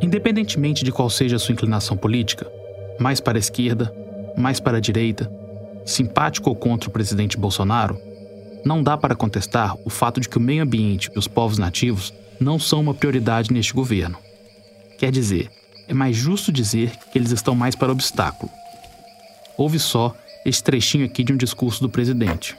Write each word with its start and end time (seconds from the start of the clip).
Independentemente 0.00 0.84
de 0.84 0.92
qual 0.92 1.08
seja 1.08 1.36
a 1.36 1.38
sua 1.38 1.52
inclinação 1.52 1.96
política, 1.96 2.50
mais 2.98 3.20
para 3.20 3.38
a 3.38 3.40
esquerda, 3.40 3.94
mais 4.36 4.60
para 4.60 4.78
a 4.78 4.80
direita, 4.80 5.30
simpático 5.84 6.50
ou 6.50 6.56
contra 6.56 6.88
o 6.88 6.92
presidente 6.92 7.36
Bolsonaro, 7.36 7.98
não 8.64 8.82
dá 8.82 8.96
para 8.96 9.14
contestar 9.14 9.76
o 9.84 9.90
fato 9.90 10.20
de 10.20 10.28
que 10.28 10.38
o 10.38 10.40
meio 10.40 10.62
ambiente 10.62 11.10
e 11.14 11.18
os 11.18 11.28
povos 11.28 11.56
nativos 11.56 12.12
não 12.40 12.58
são 12.58 12.80
uma 12.80 12.94
prioridade 12.94 13.52
neste 13.52 13.72
governo. 13.72 14.18
Quer 14.98 15.10
dizer, 15.10 15.50
é 15.88 15.94
mais 15.94 16.16
justo 16.16 16.50
dizer 16.50 16.90
que 17.10 17.18
eles 17.18 17.30
estão 17.30 17.54
mais 17.54 17.74
para 17.74 17.92
obstáculo. 17.92 18.50
Ouve 19.56 19.78
só 19.78 20.14
este 20.44 20.62
trechinho 20.62 21.06
aqui 21.06 21.24
de 21.24 21.32
um 21.32 21.36
discurso 21.36 21.80
do 21.80 21.88
presidente. 21.88 22.56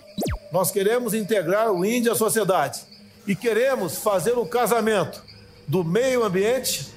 Nós 0.51 0.71
queremos 0.71 1.13
integrar 1.13 1.71
o 1.71 1.85
índio 1.85 2.11
à 2.11 2.15
sociedade 2.15 2.79
e 3.27 3.35
queremos 3.35 3.97
fazer 3.97 4.33
o 4.37 4.45
casamento 4.45 5.21
do 5.67 5.83
meio 5.83 6.23
ambiente 6.23 6.87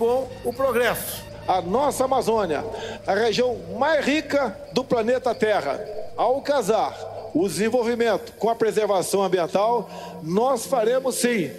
com 0.00 0.26
o 0.46 0.50
progresso. 0.50 1.22
A 1.46 1.60
nossa 1.60 2.06
Amazônia, 2.06 2.64
a 3.06 3.14
região 3.14 3.54
mais 3.78 4.02
rica 4.02 4.58
do 4.72 4.82
planeta 4.82 5.34
Terra, 5.34 5.78
ao 6.16 6.40
casar 6.40 7.30
o 7.34 7.46
desenvolvimento 7.46 8.32
com 8.38 8.48
a 8.48 8.54
preservação 8.54 9.22
ambiental, 9.22 9.90
nós 10.22 10.64
faremos 10.64 11.16
sim 11.16 11.50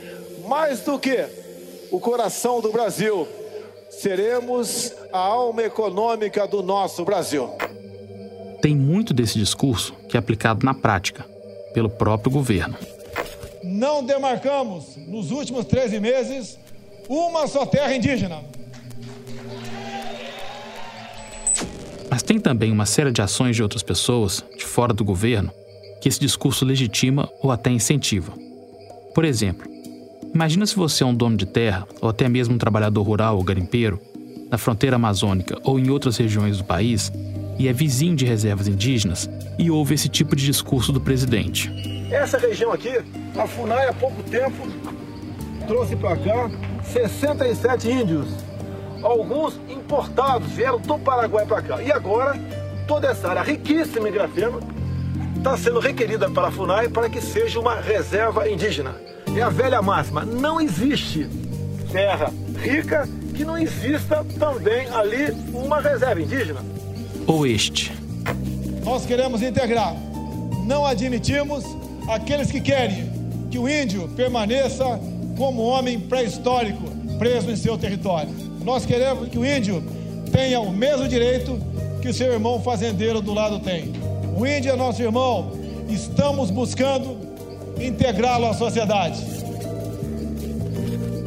mais 0.48 0.80
do 0.82 0.98
que 0.98 1.24
o 1.92 2.00
coração 2.00 2.62
do 2.62 2.72
Brasil. 2.72 3.28
Seremos 3.92 4.92
a 5.14 5.20
alma 5.20 5.62
econômica 5.62 6.48
do 6.48 6.64
nosso 6.64 7.06
Brasil. 7.06 7.48
Tem 8.60 8.76
muito 8.76 9.14
desse 9.14 9.38
discurso 9.38 9.94
que 10.10 10.18
é 10.18 10.20
aplicado 10.20 10.66
na 10.66 10.74
prática, 10.74 11.24
pelo 11.76 11.90
próprio 11.90 12.32
governo. 12.32 12.76
Não 13.64 14.04
demarcamos, 14.04 14.96
nos 14.98 15.30
últimos 15.30 15.66
13 15.66 16.00
meses, 16.00 16.58
uma 17.10 17.48
só 17.48 17.66
terra 17.66 17.96
indígena. 17.96 18.40
Mas 22.10 22.22
tem 22.22 22.40
também 22.40 22.72
uma 22.72 22.86
série 22.86 23.12
de 23.12 23.22
ações 23.22 23.56
de 23.56 23.64
outras 23.64 23.84
pessoas, 23.84 24.44
de 24.58 24.66
fora 24.66 24.94
do 24.94 25.04
governo, 25.04 25.52
que 26.02 26.10
esse 26.10 26.20
discurso 26.20 26.66
legitima 26.66 27.30
ou 27.42 27.52
até 27.52 27.72
incentiva. 27.72 28.34
Por 29.16 29.24
exemplo, 29.24 29.66
imagina 30.34 30.66
se 30.66 30.76
você 30.76 31.04
é 31.04 31.06
um 31.06 31.16
dono 31.16 31.38
de 31.38 31.46
terra, 31.46 31.88
ou 32.02 32.10
até 32.10 32.28
mesmo 32.28 32.56
um 32.56 32.58
trabalhador 32.58 33.04
rural 33.04 33.38
ou 33.38 33.44
garimpeiro, 33.44 34.00
na 34.50 34.58
fronteira 34.58 34.98
amazônica 34.98 35.58
ou 35.64 35.80
em 35.80 35.90
outras 35.90 36.18
regiões 36.18 36.58
do 36.58 36.66
país, 36.66 37.12
e 37.58 37.68
é 37.68 37.74
vizinho 37.74 38.16
de 38.16 38.26
reservas 38.26 38.68
indígenas 38.68 39.30
e 39.58 39.70
ouve 39.72 39.94
esse 39.94 40.10
tipo 40.10 40.36
de 40.36 40.46
discurso 40.46 40.92
do 40.92 41.00
presidente. 41.00 41.72
Essa 42.12 42.38
região 42.38 42.74
aqui, 42.74 43.00
a 43.38 43.48
FUNAI 43.48 43.88
há 43.88 43.94
pouco 43.94 44.22
tempo 44.24 44.68
trouxe 45.68 45.96
para 45.96 46.18
cá 46.18 46.52
67 46.84 47.90
índios. 47.90 48.28
Alguns 49.02 49.60
importados 49.70 50.50
vieram 50.52 50.80
do 50.80 50.98
Paraguai 51.00 51.46
para 51.46 51.62
cá. 51.62 51.82
E 51.82 51.92
agora, 51.92 52.40
toda 52.88 53.08
essa 53.08 53.30
área 53.30 53.42
riquíssima 53.42 54.10
em 54.10 54.12
grafeno 54.12 54.60
está 55.38 55.58
sendo 55.58 55.80
requerida 55.80 56.30
para 56.30 56.50
a 56.50 56.52
FUNAI 56.52 56.90
para 56.90 57.10
que 57.10 57.20
seja 57.22 57.60
uma 57.60 57.76
reserva 57.76 58.48
indígena. 58.50 58.96
É 59.36 59.42
a 59.42 59.50
velha 59.50 59.82
máxima: 59.82 60.24
não 60.24 60.62
existe 60.62 61.28
terra 61.92 62.32
rica 62.58 63.08
que 63.34 63.44
não 63.44 63.58
exista 63.58 64.24
também 64.38 64.88
ali 64.90 65.32
uma 65.54 65.82
reserva 65.82 66.22
indígena. 66.22 66.60
Ou 67.26 67.48
este. 67.48 67.92
Nós 68.84 69.06
queremos 69.06 69.42
integrar. 69.42 69.96
Não 70.66 70.86
admitimos 70.86 71.64
aqueles 72.08 72.52
que 72.52 72.62
querem 72.62 73.12
que 73.50 73.58
o 73.58 73.68
índio 73.68 74.08
permaneça 74.10 75.00
como 75.38 75.62
homem 75.62 76.00
pré-histórico 76.00 76.84
preso 77.18 77.52
em 77.52 77.56
seu 77.56 77.78
território. 77.78 78.34
Nós 78.64 78.86
queremos 78.86 79.30
que 79.30 79.38
o 79.38 79.46
índio 79.46 79.84
tenha 80.32 80.60
o 80.60 80.72
mesmo 80.72 81.08
direito 81.08 81.60
que 82.02 82.10
o 82.10 82.14
seu 82.14 82.32
irmão 82.34 82.62
fazendeiro 82.62 83.22
do 83.22 83.34
lado 83.34 83.60
tem. 83.60 83.92
O 84.36 84.46
índio 84.46 84.72
é 84.72 84.76
nosso 84.76 85.02
irmão, 85.02 85.52
estamos 85.88 86.50
buscando 86.50 87.18
integrá-lo 87.80 88.48
à 88.48 88.54
sociedade. 88.54 89.22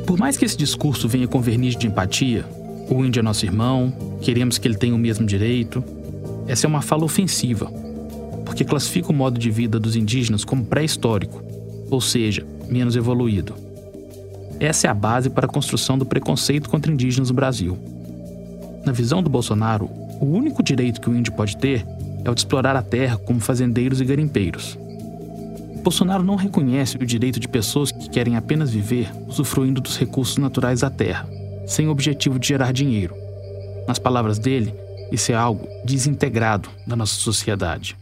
Por 0.06 0.18
mais 0.18 0.36
que 0.36 0.44
esse 0.44 0.56
discurso 0.56 1.08
venha 1.08 1.28
com 1.28 1.40
verniz 1.40 1.76
de 1.76 1.86
empatia, 1.86 2.44
o 2.90 3.04
índio 3.04 3.20
é 3.20 3.22
nosso 3.22 3.44
irmão, 3.44 3.92
queremos 4.20 4.58
que 4.58 4.66
ele 4.68 4.76
tenha 4.76 4.94
o 4.94 4.98
mesmo 4.98 5.24
direito, 5.24 5.82
essa 6.46 6.66
é 6.66 6.68
uma 6.68 6.82
fala 6.82 7.04
ofensiva, 7.04 7.70
porque 8.44 8.64
classifica 8.64 9.10
o 9.10 9.14
modo 9.14 9.38
de 9.38 9.50
vida 9.50 9.78
dos 9.78 9.96
indígenas 9.96 10.44
como 10.44 10.64
pré-histórico, 10.64 11.42
ou 11.90 12.00
seja, 12.00 12.46
menos 12.68 12.96
evoluído. 12.96 13.63
Essa 14.60 14.86
é 14.86 14.90
a 14.90 14.94
base 14.94 15.28
para 15.28 15.46
a 15.46 15.48
construção 15.48 15.98
do 15.98 16.06
preconceito 16.06 16.70
contra 16.70 16.92
indígenas 16.92 17.28
no 17.28 17.34
Brasil. 17.34 17.78
Na 18.84 18.92
visão 18.92 19.22
do 19.22 19.30
Bolsonaro, 19.30 19.86
o 20.20 20.26
único 20.26 20.62
direito 20.62 21.00
que 21.00 21.10
o 21.10 21.16
índio 21.16 21.32
pode 21.32 21.56
ter 21.56 21.86
é 22.24 22.30
o 22.30 22.34
de 22.34 22.40
explorar 22.40 22.76
a 22.76 22.82
terra 22.82 23.16
como 23.16 23.40
fazendeiros 23.40 24.00
e 24.00 24.04
garimpeiros. 24.04 24.78
Bolsonaro 25.82 26.22
não 26.22 26.36
reconhece 26.36 26.96
o 26.96 27.04
direito 27.04 27.38
de 27.38 27.46
pessoas 27.46 27.92
que 27.92 28.08
querem 28.08 28.36
apenas 28.36 28.70
viver 28.70 29.12
usufruindo 29.26 29.82
dos 29.82 29.98
recursos 29.98 30.38
naturais 30.38 30.80
da 30.80 30.88
terra, 30.88 31.28
sem 31.66 31.88
o 31.88 31.90
objetivo 31.90 32.38
de 32.38 32.48
gerar 32.48 32.72
dinheiro. 32.72 33.14
Nas 33.86 33.98
palavras 33.98 34.38
dele, 34.38 34.74
isso 35.12 35.30
é 35.30 35.34
algo 35.34 35.68
desintegrado 35.84 36.70
da 36.86 36.96
nossa 36.96 37.14
sociedade. 37.16 37.96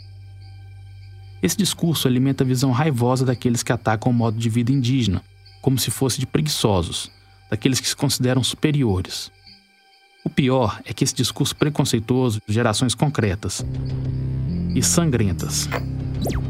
Esse 1.42 1.56
discurso 1.56 2.06
alimenta 2.06 2.44
a 2.44 2.46
visão 2.46 2.70
raivosa 2.70 3.24
daqueles 3.24 3.64
que 3.64 3.72
atacam 3.72 4.12
o 4.12 4.14
modo 4.14 4.38
de 4.38 4.48
vida 4.48 4.70
indígena, 4.70 5.20
como 5.62 5.78
se 5.78 5.90
fosse 5.90 6.18
de 6.18 6.26
preguiçosos, 6.26 7.10
daqueles 7.48 7.80
que 7.80 7.88
se 7.88 7.96
consideram 7.96 8.42
superiores. 8.42 9.30
O 10.24 10.28
pior 10.28 10.80
é 10.84 10.92
que 10.92 11.04
esse 11.04 11.14
discurso 11.14 11.56
preconceituoso 11.56 12.40
gera 12.46 12.70
ações 12.70 12.94
concretas 12.94 13.64
e 14.74 14.82
sangrentas. 14.82 15.68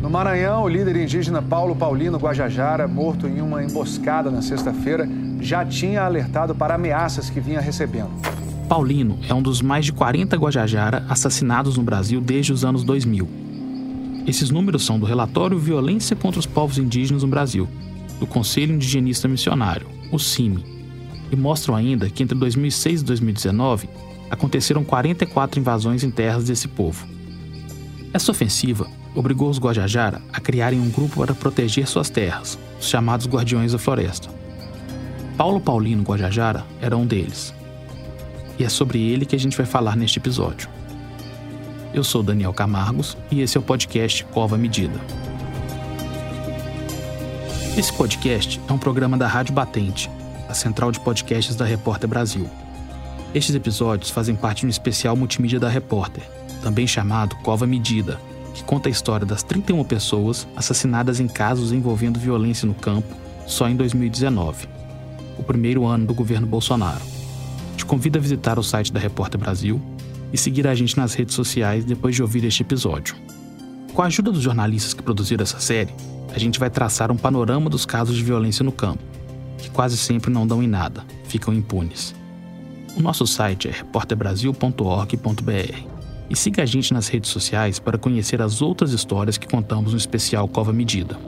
No 0.01 0.11
Maranhão, 0.11 0.65
o 0.65 0.69
líder 0.69 0.97
indígena 0.97 1.41
Paulo 1.41 1.75
Paulino 1.75 2.19
Guajajara, 2.19 2.89
morto 2.89 3.27
em 3.27 3.41
uma 3.41 3.63
emboscada 3.63 4.31
na 4.31 4.43
sexta-feira, 4.43 5.09
já 5.41 5.65
tinha 5.65 6.03
alertado 6.03 6.55
para 6.55 6.75
ameaças 6.75 7.31
que 7.31 7.41
vinha 7.41 7.61
recebendo. 7.61 8.11
Paulino 8.69 9.19
é 9.29 9.35
um 9.35 9.43
dos 9.43 9.61
mais 9.61 9.85
de 9.85 9.93
40 9.93 10.37
Guajajara 10.37 11.05
assassinados 11.09 11.77
no 11.77 11.83
Brasil 11.83 12.21
desde 12.21 12.53
os 12.53 12.65
anos 12.65 12.85
2000. 12.85 13.29
Esses 14.27 14.51
números 14.51 14.85
são 14.85 14.99
do 14.99 15.07
relatório 15.07 15.59
Violência 15.59 16.15
contra 16.15 16.39
os 16.39 16.47
Povos 16.47 16.79
Indígenas 16.79 17.23
no 17.23 17.29
Brasil, 17.29 17.69
do 18.23 18.27
Conselho 18.29 18.77
Indigenista 18.77 19.27
Missionário, 19.27 19.89
o 20.13 20.17
CIMI, 20.17 20.65
e 21.33 21.35
mostram 21.35 21.75
ainda 21.75 22.09
que 22.09 22.23
entre 22.23 22.39
2006 22.39 23.01
e 23.01 23.05
2019 23.05 23.89
aconteceram 24.31 24.85
44 24.85 25.59
invasões 25.59 26.05
em 26.05 26.11
terras 26.11 26.45
desse 26.45 26.69
povo. 26.69 27.05
Essa 28.13 28.31
ofensiva 28.31 28.87
obrigou 29.13 29.51
os 29.51 29.59
Guajajara 29.59 30.23
a 30.33 30.41
criarem 30.41 30.79
um 30.79 30.89
grupo 30.89 31.17
para 31.17 31.35
proteger 31.35 31.89
suas 31.89 32.09
terras, 32.11 32.57
os 32.79 32.89
chamados 32.89 33.27
Guardiões 33.27 33.73
da 33.73 33.79
Floresta. 33.79 34.29
Paulo 35.37 35.61
Paulino 35.61 36.05
Guajajara 36.05 36.65
era 36.81 36.97
um 36.97 37.05
deles. 37.05 37.53
E 38.57 38.63
é 38.63 38.69
sobre 38.69 39.01
ele 39.01 39.27
que 39.27 39.35
a 39.35 39.39
gente 39.39 39.57
vai 39.57 39.67
falar 39.67 39.97
neste 39.97 40.21
episódio. 40.21 40.69
Eu 41.93 42.05
sou 42.05 42.23
Daniel 42.23 42.53
Camargos 42.53 43.17
e 43.33 43.41
esse 43.41 43.57
é 43.57 43.61
o 43.61 43.65
podcast 43.65 44.23
Cova 44.27 44.57
Medida. 44.57 45.01
Esse 47.75 47.91
podcast 47.91 48.61
é 48.69 48.73
um 48.73 48.77
programa 48.77 49.17
da 49.17 49.27
Rádio 49.27 49.55
Batente, 49.55 50.11
a 50.47 50.53
central 50.53 50.93
de 50.93 51.01
podcasts 51.01 51.57
da 51.57 51.65
Repórter 51.65 52.07
Brasil. 52.07 52.47
Estes 53.35 53.55
episódios 53.55 54.11
fazem 54.11 54.37
parte 54.37 54.61
de 54.61 54.67
um 54.67 54.69
especial 54.69 55.17
multimídia 55.17 55.59
da 55.59 55.71
Repórter, 55.71 56.23
também 56.63 56.87
chamado 56.87 57.35
Cova 57.37 57.67
Medida, 57.67 58.21
que 58.53 58.63
conta 58.63 58.91
a 58.91 58.93
história 58.93 59.25
das 59.25 59.43
31 59.43 59.85
pessoas 59.85 60.47
assassinadas 60.55 61.19
em 61.19 61.27
casos 61.27 61.73
envolvendo 61.73 62.21
violência 62.21 62.67
no 62.67 62.75
campo 62.75 63.17
só 63.47 63.67
em 63.67 63.75
2019, 63.75 64.69
o 65.39 65.43
primeiro 65.43 65.87
ano 65.87 66.07
do 66.07 66.13
governo 66.13 66.47
Bolsonaro. 66.47 67.01
Te 67.75 67.87
convido 67.87 68.19
a 68.19 68.21
visitar 68.21 68.59
o 68.59 68.63
site 68.63 68.93
da 68.93 69.01
Repórter 69.01 69.41
Brasil 69.41 69.81
e 70.31 70.37
seguir 70.37 70.67
a 70.67 70.75
gente 70.75 70.99
nas 70.99 71.15
redes 71.15 71.35
sociais 71.35 71.87
depois 71.87 72.15
de 72.15 72.21
ouvir 72.21 72.45
este 72.45 72.63
episódio. 72.63 73.17
Com 73.95 74.03
a 74.03 74.07
ajuda 74.07 74.31
dos 74.31 74.43
jornalistas 74.43 74.93
que 74.93 75.03
produziram 75.03 75.43
essa 75.43 75.59
série, 75.59 75.95
a 76.33 76.39
gente 76.39 76.59
vai 76.59 76.71
traçar 76.71 77.13
um 77.13 77.17
panorama 77.17 77.69
dos 77.69 77.85
casos 77.85 78.17
de 78.17 78.25
violência 78.25 78.65
no 78.65 78.73
campo, 78.73 79.03
que 79.59 79.71
quase 79.71 79.99
sempre 79.99 80.31
não 80.31 80.47
dão 80.47 80.63
em 80.63 80.67
nada, 80.67 81.05
ficam 81.25 81.53
impunes. 81.53 82.15
O 82.97 83.03
nosso 83.03 83.27
site 83.27 83.69
é 83.69 83.71
repórterbrasil.org.br 83.71 85.93
e 86.31 86.37
siga 86.37 86.63
a 86.63 86.67
gente 86.67 86.95
nas 86.95 87.09
redes 87.09 87.31
sociais 87.31 87.79
para 87.79 87.99
conhecer 87.99 88.41
as 88.41 88.63
outras 88.63 88.93
histórias 88.93 89.37
que 89.37 89.47
contamos 89.47 89.93
no 89.93 89.99
especial 89.99 90.49
Cova 90.49 90.73
Medida. 90.73 91.19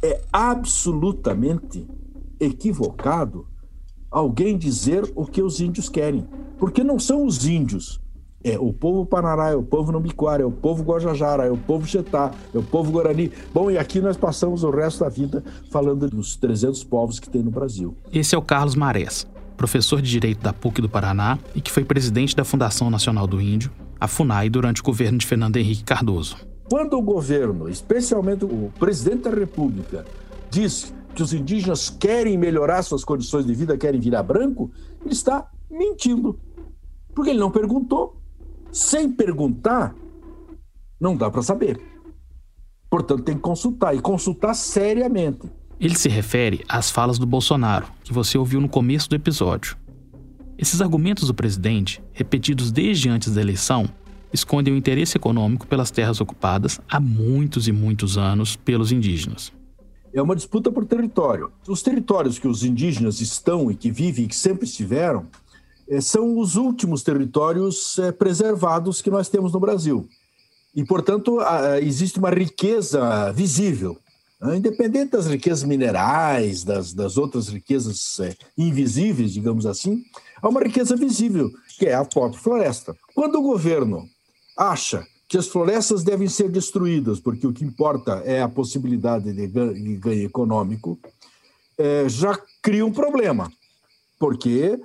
É 0.00 0.20
absolutamente 0.32 1.88
equivocado 2.38 3.48
alguém 4.10 4.56
dizer 4.56 5.10
o 5.16 5.26
que 5.26 5.42
os 5.42 5.60
índios 5.60 5.88
querem, 5.88 6.24
porque 6.56 6.84
não 6.84 7.00
são 7.00 7.26
os 7.26 7.46
índios 7.46 8.03
É 8.46 8.58
o 8.58 8.74
povo 8.74 9.06
Panará, 9.06 9.48
é 9.52 9.56
o 9.56 9.62
povo 9.62 9.90
Numbiquara, 9.90 10.42
é 10.42 10.44
o 10.44 10.50
povo 10.50 10.82
Guajajara, 10.82 11.46
é 11.46 11.50
o 11.50 11.56
povo 11.56 11.86
Chetá, 11.86 12.30
é 12.52 12.58
o 12.58 12.62
povo 12.62 12.92
Guarani. 12.92 13.32
Bom, 13.54 13.70
e 13.70 13.78
aqui 13.78 14.02
nós 14.02 14.18
passamos 14.18 14.62
o 14.62 14.70
resto 14.70 15.00
da 15.00 15.08
vida 15.08 15.42
falando 15.70 16.10
dos 16.10 16.36
300 16.36 16.84
povos 16.84 17.18
que 17.18 17.30
tem 17.30 17.42
no 17.42 17.50
Brasil. 17.50 17.96
Esse 18.12 18.34
é 18.34 18.38
o 18.38 18.42
Carlos 18.42 18.74
Marés, 18.74 19.26
professor 19.56 20.02
de 20.02 20.10
Direito 20.10 20.42
da 20.42 20.52
PUC 20.52 20.82
do 20.82 20.90
Paraná 20.90 21.38
e 21.54 21.62
que 21.62 21.70
foi 21.70 21.86
presidente 21.86 22.36
da 22.36 22.44
Fundação 22.44 22.90
Nacional 22.90 23.26
do 23.26 23.40
Índio, 23.40 23.70
a 23.98 24.06
FUNAI, 24.06 24.50
durante 24.50 24.82
o 24.82 24.84
governo 24.84 25.16
de 25.16 25.24
Fernando 25.24 25.56
Henrique 25.56 25.82
Cardoso. 25.82 26.36
Quando 26.68 26.98
o 26.98 27.02
governo, 27.02 27.66
especialmente 27.66 28.44
o 28.44 28.70
presidente 28.78 29.22
da 29.22 29.30
República, 29.30 30.04
diz 30.50 30.92
que 31.14 31.22
os 31.22 31.32
indígenas 31.32 31.88
querem 31.88 32.36
melhorar 32.36 32.82
suas 32.82 33.04
condições 33.04 33.46
de 33.46 33.54
vida, 33.54 33.78
querem 33.78 34.00
virar 34.00 34.22
branco, 34.22 34.70
ele 35.02 35.14
está 35.14 35.48
mentindo. 35.70 36.38
Porque 37.14 37.30
ele 37.30 37.38
não 37.38 37.50
perguntou. 37.50 38.13
Sem 38.74 39.08
perguntar, 39.08 39.94
não 41.00 41.16
dá 41.16 41.30
para 41.30 41.42
saber. 41.42 41.80
Portanto, 42.90 43.22
tem 43.22 43.36
que 43.36 43.40
consultar 43.40 43.94
e 43.94 44.00
consultar 44.00 44.52
seriamente. 44.52 45.48
Ele 45.78 45.96
se 45.96 46.08
refere 46.08 46.64
às 46.68 46.90
falas 46.90 47.16
do 47.16 47.24
Bolsonaro, 47.24 47.86
que 48.02 48.12
você 48.12 48.36
ouviu 48.36 48.60
no 48.60 48.68
começo 48.68 49.08
do 49.08 49.14
episódio. 49.14 49.76
Esses 50.58 50.80
argumentos 50.80 51.28
do 51.28 51.34
presidente, 51.34 52.02
repetidos 52.12 52.72
desde 52.72 53.08
antes 53.08 53.32
da 53.32 53.40
eleição, 53.40 53.88
escondem 54.32 54.74
o 54.74 54.76
interesse 54.76 55.16
econômico 55.16 55.68
pelas 55.68 55.92
terras 55.92 56.20
ocupadas 56.20 56.80
há 56.90 56.98
muitos 56.98 57.68
e 57.68 57.72
muitos 57.72 58.18
anos 58.18 58.56
pelos 58.56 58.90
indígenas. 58.90 59.52
É 60.12 60.20
uma 60.20 60.34
disputa 60.34 60.72
por 60.72 60.84
território. 60.84 61.52
Os 61.68 61.80
territórios 61.80 62.40
que 62.40 62.48
os 62.48 62.64
indígenas 62.64 63.20
estão 63.20 63.70
e 63.70 63.76
que 63.76 63.92
vivem 63.92 64.24
e 64.24 64.28
que 64.28 64.34
sempre 64.34 64.64
estiveram 64.64 65.28
são 66.00 66.38
os 66.38 66.56
últimos 66.56 67.02
territórios 67.02 67.98
eh, 67.98 68.12
preservados 68.12 69.02
que 69.02 69.10
nós 69.10 69.28
temos 69.28 69.52
no 69.52 69.60
Brasil. 69.60 70.08
E, 70.74 70.84
portanto, 70.84 71.38
existe 71.80 72.18
uma 72.18 72.30
riqueza 72.30 73.30
visível. 73.32 73.96
Né? 74.40 74.58
Independente 74.58 75.12
das 75.12 75.26
riquezas 75.26 75.64
minerais, 75.64 76.64
das, 76.64 76.92
das 76.92 77.16
outras 77.16 77.48
riquezas 77.48 78.18
eh, 78.20 78.36
invisíveis, 78.58 79.32
digamos 79.32 79.66
assim, 79.66 80.02
há 80.42 80.48
uma 80.48 80.60
riqueza 80.60 80.96
visível, 80.96 81.50
que 81.78 81.86
é 81.86 81.94
a 81.94 82.04
própria 82.04 82.40
floresta. 82.40 82.96
Quando 83.14 83.36
o 83.36 83.42
governo 83.42 84.08
acha 84.56 85.06
que 85.28 85.38
as 85.38 85.48
florestas 85.48 86.04
devem 86.04 86.28
ser 86.28 86.50
destruídas, 86.50 87.18
porque 87.18 87.46
o 87.46 87.52
que 87.52 87.64
importa 87.64 88.22
é 88.24 88.42
a 88.42 88.48
possibilidade 88.48 89.32
de 89.32 89.46
ganho 89.96 90.26
econômico, 90.26 90.98
é, 91.78 92.08
já 92.08 92.38
cria 92.62 92.84
um 92.84 92.92
problema, 92.92 93.50
porque 94.18 94.78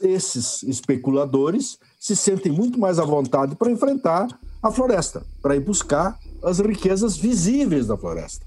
esses 0.00 0.62
especuladores 0.62 1.78
se 1.98 2.14
sentem 2.14 2.52
muito 2.52 2.78
mais 2.78 2.98
à 2.98 3.04
vontade 3.04 3.56
para 3.56 3.70
enfrentar 3.70 4.28
a 4.62 4.70
floresta, 4.70 5.24
para 5.40 5.56
ir 5.56 5.60
buscar 5.60 6.18
as 6.42 6.58
riquezas 6.58 7.16
visíveis 7.16 7.86
da 7.86 7.96
floresta, 7.96 8.44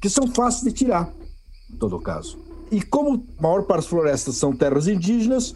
que 0.00 0.08
são 0.08 0.26
fáceis 0.26 0.64
de 0.64 0.72
tirar, 0.72 1.12
em 1.72 1.76
todo 1.76 1.98
caso. 2.00 2.38
E 2.70 2.82
como 2.82 3.24
a 3.38 3.42
maior 3.42 3.62
parte 3.62 3.82
das 3.82 3.86
florestas 3.86 4.36
são 4.36 4.54
terras 4.54 4.88
indígenas, 4.88 5.54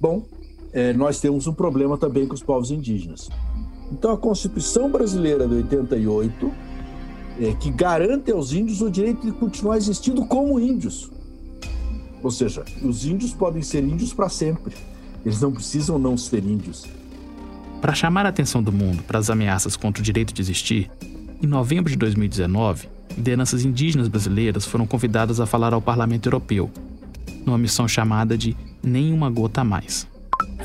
bom, 0.00 0.26
é, 0.72 0.92
nós 0.92 1.20
temos 1.20 1.46
um 1.46 1.52
problema 1.52 1.96
também 1.98 2.26
com 2.26 2.34
os 2.34 2.42
povos 2.42 2.70
indígenas. 2.70 3.28
Então, 3.90 4.10
a 4.10 4.16
Constituição 4.16 4.90
Brasileira 4.90 5.46
de 5.46 5.54
88, 5.56 6.52
é, 7.40 7.54
que 7.54 7.70
garante 7.70 8.32
aos 8.32 8.52
índios 8.52 8.80
o 8.80 8.90
direito 8.90 9.20
de 9.20 9.32
continuar 9.32 9.76
existindo 9.76 10.24
como 10.26 10.58
índios. 10.58 11.10
Ou 12.22 12.30
seja, 12.30 12.64
os 12.82 13.04
índios 13.04 13.32
podem 13.32 13.62
ser 13.62 13.82
índios 13.82 14.14
para 14.14 14.28
sempre. 14.28 14.74
Eles 15.24 15.40
não 15.40 15.52
precisam 15.52 15.98
não 15.98 16.16
ser 16.16 16.44
índios. 16.44 16.86
Para 17.80 17.94
chamar 17.94 18.26
a 18.26 18.28
atenção 18.28 18.62
do 18.62 18.72
mundo 18.72 19.02
para 19.02 19.18
as 19.18 19.28
ameaças 19.28 19.76
contra 19.76 20.00
o 20.00 20.04
direito 20.04 20.32
de 20.32 20.40
existir, 20.40 20.90
em 21.42 21.46
novembro 21.46 21.90
de 21.90 21.96
2019, 21.96 22.88
lideranças 23.16 23.64
indígenas 23.64 24.08
brasileiras 24.08 24.64
foram 24.64 24.86
convidadas 24.86 25.40
a 25.40 25.46
falar 25.46 25.74
ao 25.74 25.82
Parlamento 25.82 26.26
Europeu, 26.26 26.70
numa 27.44 27.58
missão 27.58 27.88
chamada 27.88 28.38
de 28.38 28.56
Nenhuma 28.82 29.28
Gota 29.28 29.62
a 29.62 29.64
Mais. 29.64 30.06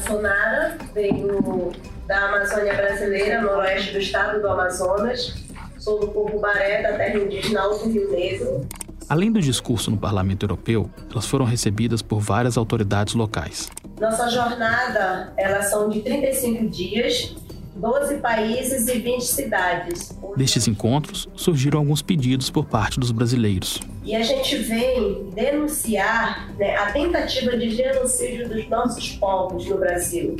Sonara 0.05 0.77
veio 0.93 1.71
da 2.07 2.27
Amazônia 2.29 2.75
Brasileira, 2.75 3.41
no 3.41 3.49
oeste 3.57 3.93
do 3.93 3.99
estado 3.99 4.39
do 4.41 4.47
Amazonas. 4.47 5.35
Sou 5.77 5.99
do 5.99 6.07
povo 6.07 6.39
Baré, 6.39 6.81
da 6.81 6.97
terra 6.97 7.17
indígena 7.17 7.61
Alto 7.61 7.89
Rio 7.89 8.11
Negro. 8.11 8.67
Além 9.09 9.31
do 9.31 9.39
discurso 9.39 9.89
no 9.89 9.97
Parlamento 9.97 10.43
Europeu, 10.43 10.89
elas 11.09 11.25
foram 11.25 11.45
recebidas 11.45 12.01
por 12.01 12.19
várias 12.19 12.57
autoridades 12.57 13.13
locais. 13.13 13.69
Nossa 14.01 14.29
jornada, 14.29 15.31
elas 15.37 15.69
são 15.69 15.87
de 15.87 16.01
35 16.01 16.67
dias, 16.67 17.33
12 17.77 18.17
países 18.17 18.85
e 18.89 18.99
20 18.99 19.21
cidades. 19.21 20.17
Destes 20.35 20.67
encontros, 20.67 21.29
surgiram 21.35 21.79
alguns 21.79 22.01
pedidos 22.01 22.49
por 22.49 22.65
parte 22.65 22.99
dos 22.99 23.11
brasileiros. 23.11 23.79
E 24.03 24.13
a 24.13 24.21
gente 24.21 24.57
vem 24.57 25.29
denunciar 25.33 26.53
né, 26.57 26.75
a 26.75 26.91
tentativa 26.91 27.55
de 27.55 27.69
genocídio 27.69 28.49
dos 28.49 28.67
nossos 28.67 29.13
povos 29.13 29.65
no 29.67 29.77
Brasil. 29.77 30.35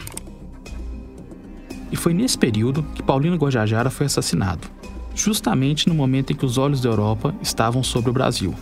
E 1.90 1.96
foi 1.96 2.14
nesse 2.14 2.38
período 2.38 2.84
que 2.94 3.02
Paulino 3.02 3.38
Guajajara 3.38 3.90
foi 3.90 4.08
assassinado, 4.08 4.68
justamente 5.18 5.90
no 5.90 5.96
momento 5.96 6.32
em 6.32 6.36
que 6.36 6.46
os 6.46 6.58
olhos 6.58 6.80
da 6.80 6.90
Europa 6.90 7.34
estavam 7.42 7.84
sobre 7.84 8.10
o 8.10 8.14
Brasil. 8.14 8.54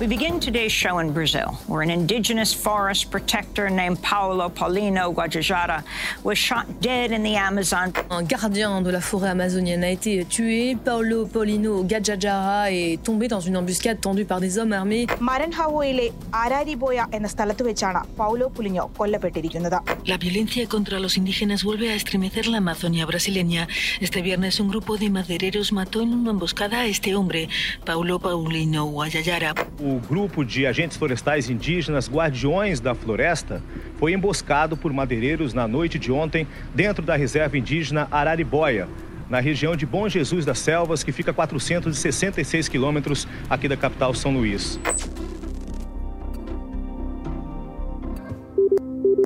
We 0.00 0.08
begin 0.08 0.40
today's 0.40 0.72
show 0.72 0.98
in 0.98 1.12
Brazil, 1.12 1.48
where 1.68 1.82
an 1.82 1.90
indigenous 1.90 2.52
forest 2.52 3.02
protector 3.12 3.70
named 3.70 4.02
Paulo 4.02 4.48
Paulino 4.48 5.14
Guajajara 5.14 5.84
was 6.24 6.38
shot 6.38 6.66
dead 6.80 7.12
in 7.12 7.22
the 7.22 7.36
Amazon. 7.36 7.92
Un 8.10 8.24
gardien 8.24 8.80
de 8.82 8.90
la 8.90 9.00
forêt 9.00 9.28
amazonienne 9.28 9.84
a 9.84 9.90
été 9.90 10.24
tué. 10.24 10.76
Paulo 10.84 11.26
Paulino 11.26 11.84
Guajajara 11.84 12.72
est 12.72 13.00
tombé 13.04 13.28
dans 13.28 13.38
une 13.38 13.56
embuscade 13.56 14.00
tendue 14.00 14.24
par 14.24 14.40
des 14.40 14.52
hommes 14.58 14.72
armés. 14.80 15.04
മരൻഹവോയിലെ 15.28 16.06
ആരാരിബോയ 16.42 16.98
എന്ന 17.18 17.28
സ്ഥലത്ത് 17.34 17.62
വെച്ചാണ് 17.68 18.02
പൗലോ 18.20 18.48
പുലിഞ്ഞോ 18.58 18.86
കൊല്ലപ്പെട്ടിരിക്കുന്നത് 18.98 19.78
La 20.12 20.16
violencia 20.24 20.64
contra 20.74 20.96
los 21.04 21.14
indígenas 21.20 21.60
vuelve 21.68 21.86
a 21.92 21.94
estremecer 22.00 22.44
la 22.52 22.58
Amazonia 22.64 23.04
brasileña. 23.12 23.62
Este 24.06 24.20
viernes 24.28 24.58
un 24.64 24.68
grupo 24.74 24.92
de 25.02 25.08
madereros 25.18 25.68
mató 25.80 25.98
en 26.06 26.12
una 26.20 26.32
emboscada 26.36 26.78
a 26.84 26.86
este 26.94 27.10
hombre, 27.18 27.42
Paulo 27.90 28.16
Paulino 28.26 28.82
Guajajara. 28.96 29.52
O 29.87 29.99
grupo 29.99 30.43
de 30.43 30.65
agentes 30.65 30.97
florestais 30.97 31.49
indígenas 31.49 32.09
Guardiões 32.09 32.79
da 32.79 32.93
Floresta 32.93 33.61
foi 33.97 34.13
emboscado 34.13 34.75
por 34.75 34.91
madeireiros 34.91 35.53
na 35.53 35.67
noite 35.67 35.97
de 35.97 36.11
ontem 36.11 36.45
dentro 36.75 37.05
da 37.05 37.15
reserva 37.15 37.57
indígena 37.57 38.07
Araribóia, 38.11 38.87
na 39.29 39.39
região 39.39 39.75
de 39.75 39.85
Bom 39.85 40.09
Jesus 40.09 40.45
das 40.45 40.59
Selvas, 40.59 41.03
que 41.03 41.11
fica 41.11 41.31
a 41.31 41.33
466 41.33 42.67
quilômetros 42.67 43.27
aqui 43.49 43.67
da 43.67 43.77
capital 43.77 44.13
São 44.13 44.33
Luís. 44.33 44.79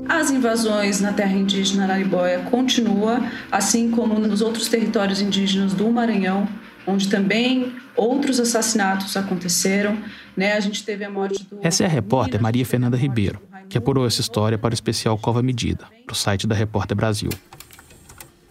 As 0.08 0.30
invasões 0.30 1.02
na 1.02 1.14
terra 1.14 1.34
indígena 1.34 1.86
Araribóia 1.86 2.40
continuam, 2.52 3.26
assim 3.52 3.90
como 3.90 4.20
nos 4.20 4.42
outros 4.42 4.68
territórios 4.70 5.22
indígenas 5.22 5.74
do 5.74 5.90
Maranhão, 5.90 6.48
onde 6.86 7.10
também 7.10 7.76
outros 7.96 8.40
assassinatos 8.40 9.16
aconteceram. 9.16 9.98
Né? 10.36 10.54
A 10.54 10.60
gente 10.60 10.84
teve 10.84 11.04
a 11.04 11.10
morte 11.10 11.44
do. 11.44 11.60
Essa 11.62 11.84
é 11.84 11.86
a 11.86 11.90
repórter 11.90 12.42
Maria 12.42 12.66
Fernanda 12.66 12.98
Ribeiro, 12.98 13.40
que 13.70 13.78
apurou 13.78 14.06
essa 14.06 14.22
história 14.22 14.58
para 14.58 14.72
o 14.72 14.74
especial 14.74 15.18
Cova 15.18 15.42
Medida, 15.42 15.86
para 16.06 16.14
o 16.14 16.16
site 16.16 16.48
da 16.48 16.56
Repórter 16.56 16.96
Brasil. 16.96 17.30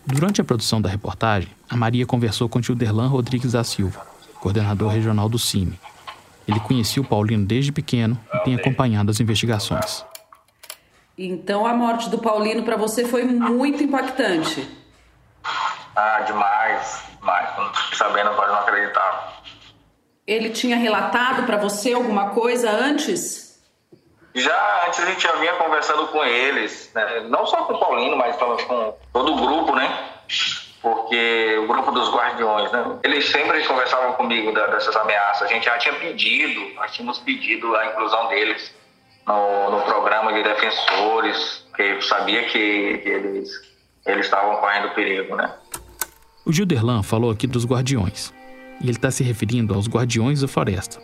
Durante 0.06 0.40
a 0.40 0.44
produção 0.44 0.80
da 0.80 0.88
reportagem, 0.88 1.50
a 1.68 1.76
Maria 1.76 2.06
conversou 2.06 2.48
com 2.48 2.58
o 2.58 2.62
Tilderlan 2.62 3.08
Rodrigues 3.08 3.52
da 3.52 3.62
Silva, 3.62 4.06
coordenador 4.40 4.90
regional 4.90 5.28
do 5.28 5.38
CIMI. 5.38 5.78
Ele 6.48 6.58
conhecia 6.60 7.00
o 7.02 7.04
Paulino 7.04 7.46
desde 7.46 7.70
pequeno 7.70 8.18
e 8.34 8.38
tem 8.40 8.54
acompanhado 8.54 9.10
as 9.10 9.20
investigações. 9.20 10.04
Então 11.16 11.66
a 11.66 11.74
morte 11.74 12.08
do 12.08 12.18
Paulino 12.18 12.62
para 12.62 12.76
você 12.76 13.04
foi 13.04 13.24
muito 13.24 13.82
impactante. 13.82 14.66
Ah, 15.94 16.24
demais, 16.26 17.09
fiquei 17.74 17.98
sabendo, 17.98 18.30
agora 18.30 18.52
não 18.52 18.60
acreditava. 18.60 19.32
Ele 20.26 20.50
tinha 20.50 20.76
relatado 20.76 21.44
para 21.44 21.56
você 21.56 21.92
alguma 21.92 22.30
coisa 22.30 22.70
antes? 22.70 23.60
Já 24.34 24.86
antes 24.86 25.00
a 25.00 25.06
gente 25.06 25.22
já 25.22 25.32
vinha 25.32 25.54
conversando 25.54 26.06
com 26.08 26.24
eles, 26.24 26.90
né? 26.94 27.20
não 27.28 27.44
só 27.46 27.64
com 27.64 27.74
o 27.74 27.80
Paulino, 27.80 28.16
mas 28.16 28.36
com 28.36 28.94
todo 29.12 29.32
o 29.32 29.36
grupo, 29.36 29.74
né? 29.74 30.08
Porque 30.80 31.58
o 31.58 31.66
grupo 31.66 31.90
dos 31.90 32.10
guardiões, 32.14 32.70
né? 32.70 32.98
Eles 33.02 33.28
sempre 33.28 33.62
conversavam 33.64 34.12
comigo 34.14 34.52
dessas 34.52 34.94
ameaças. 34.96 35.42
A 35.42 35.52
gente 35.52 35.64
já 35.64 35.76
tinha 35.78 35.94
pedido, 35.94 36.74
nós 36.74 36.92
tínhamos 36.92 37.18
pedido 37.18 37.74
a 37.76 37.86
inclusão 37.86 38.28
deles 38.28 38.72
no, 39.26 39.70
no 39.70 39.82
programa 39.82 40.32
de 40.32 40.42
defensores, 40.42 41.66
porque 41.68 42.00
sabia 42.02 42.44
que, 42.44 42.98
que 42.98 43.08
eles, 43.08 43.50
eles 44.06 44.26
estavam 44.26 44.56
correndo 44.56 44.94
perigo, 44.94 45.34
né? 45.36 45.52
O 46.50 46.52
Gilderlan 46.52 47.04
falou 47.04 47.30
aqui 47.30 47.46
dos 47.46 47.64
guardiões, 47.64 48.34
e 48.80 48.86
ele 48.86 48.90
está 48.90 49.08
se 49.08 49.22
referindo 49.22 49.72
aos 49.72 49.86
guardiões 49.86 50.40
da 50.40 50.48
floresta. 50.48 51.00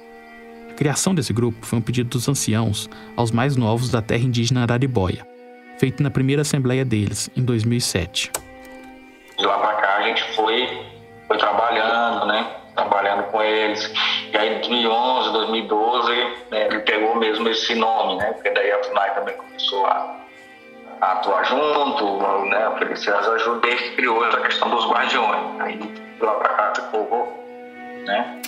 A 0.69 0.73
criação 0.73 1.15
desse 1.15 1.33
grupo 1.33 1.65
foi 1.65 1.79
um 1.79 1.83
pedido 1.83 2.11
dos 2.11 2.29
anciãos 2.29 2.91
aos 3.17 3.31
mais 3.31 3.55
novos 3.55 3.88
da 3.88 4.03
terra 4.03 4.25
indígena 4.25 4.62
Araribóia, 4.62 5.25
feito 5.79 6.03
na 6.03 6.11
primeira 6.11 6.43
assembleia 6.43 6.85
deles, 6.85 7.31
em 7.37 7.45
2007. 7.45 8.33
De 9.38 9.47
lá 9.47 9.59
para 9.59 9.75
cá 9.75 9.99
a 9.99 10.03
gente 10.09 10.35
foi, 10.35 10.69
foi 11.29 11.38
trabalhando, 11.38 12.26
né? 12.26 12.50
Trabalhando 12.75 13.31
com 13.31 13.41
eles. 13.41 13.88
E 14.33 14.37
aí 14.37 14.49
em 14.49 14.59
2011, 14.59 15.31
2012, 15.31 16.12
né, 16.50 16.67
ele 16.67 16.81
pegou 16.81 17.15
mesmo 17.21 17.49
esse 17.49 17.73
nome, 17.76 18.17
né? 18.17 18.33
Porque 18.33 18.50
daí 18.50 18.73
a 18.73 18.83
FUNAI 18.83 19.15
também 19.15 19.37
começou 19.37 19.87
a, 19.87 20.25
a 21.00 21.12
atuar 21.12 21.45
junto, 21.45 22.49
né? 22.49 22.69
Oferecer 22.69 23.15
as 23.15 23.26
ajudas 23.26 23.81
e 23.81 23.97
criou 23.97 24.25
essa 24.26 24.41
questão 24.41 24.71
dos 24.71 24.87
guardiões. 24.87 25.61
Aí 25.61 25.79
de 25.79 26.23
lá 26.23 26.35
para 26.35 26.49
cá 26.49 26.73
ficou, 26.75 27.45
né? 28.07 28.43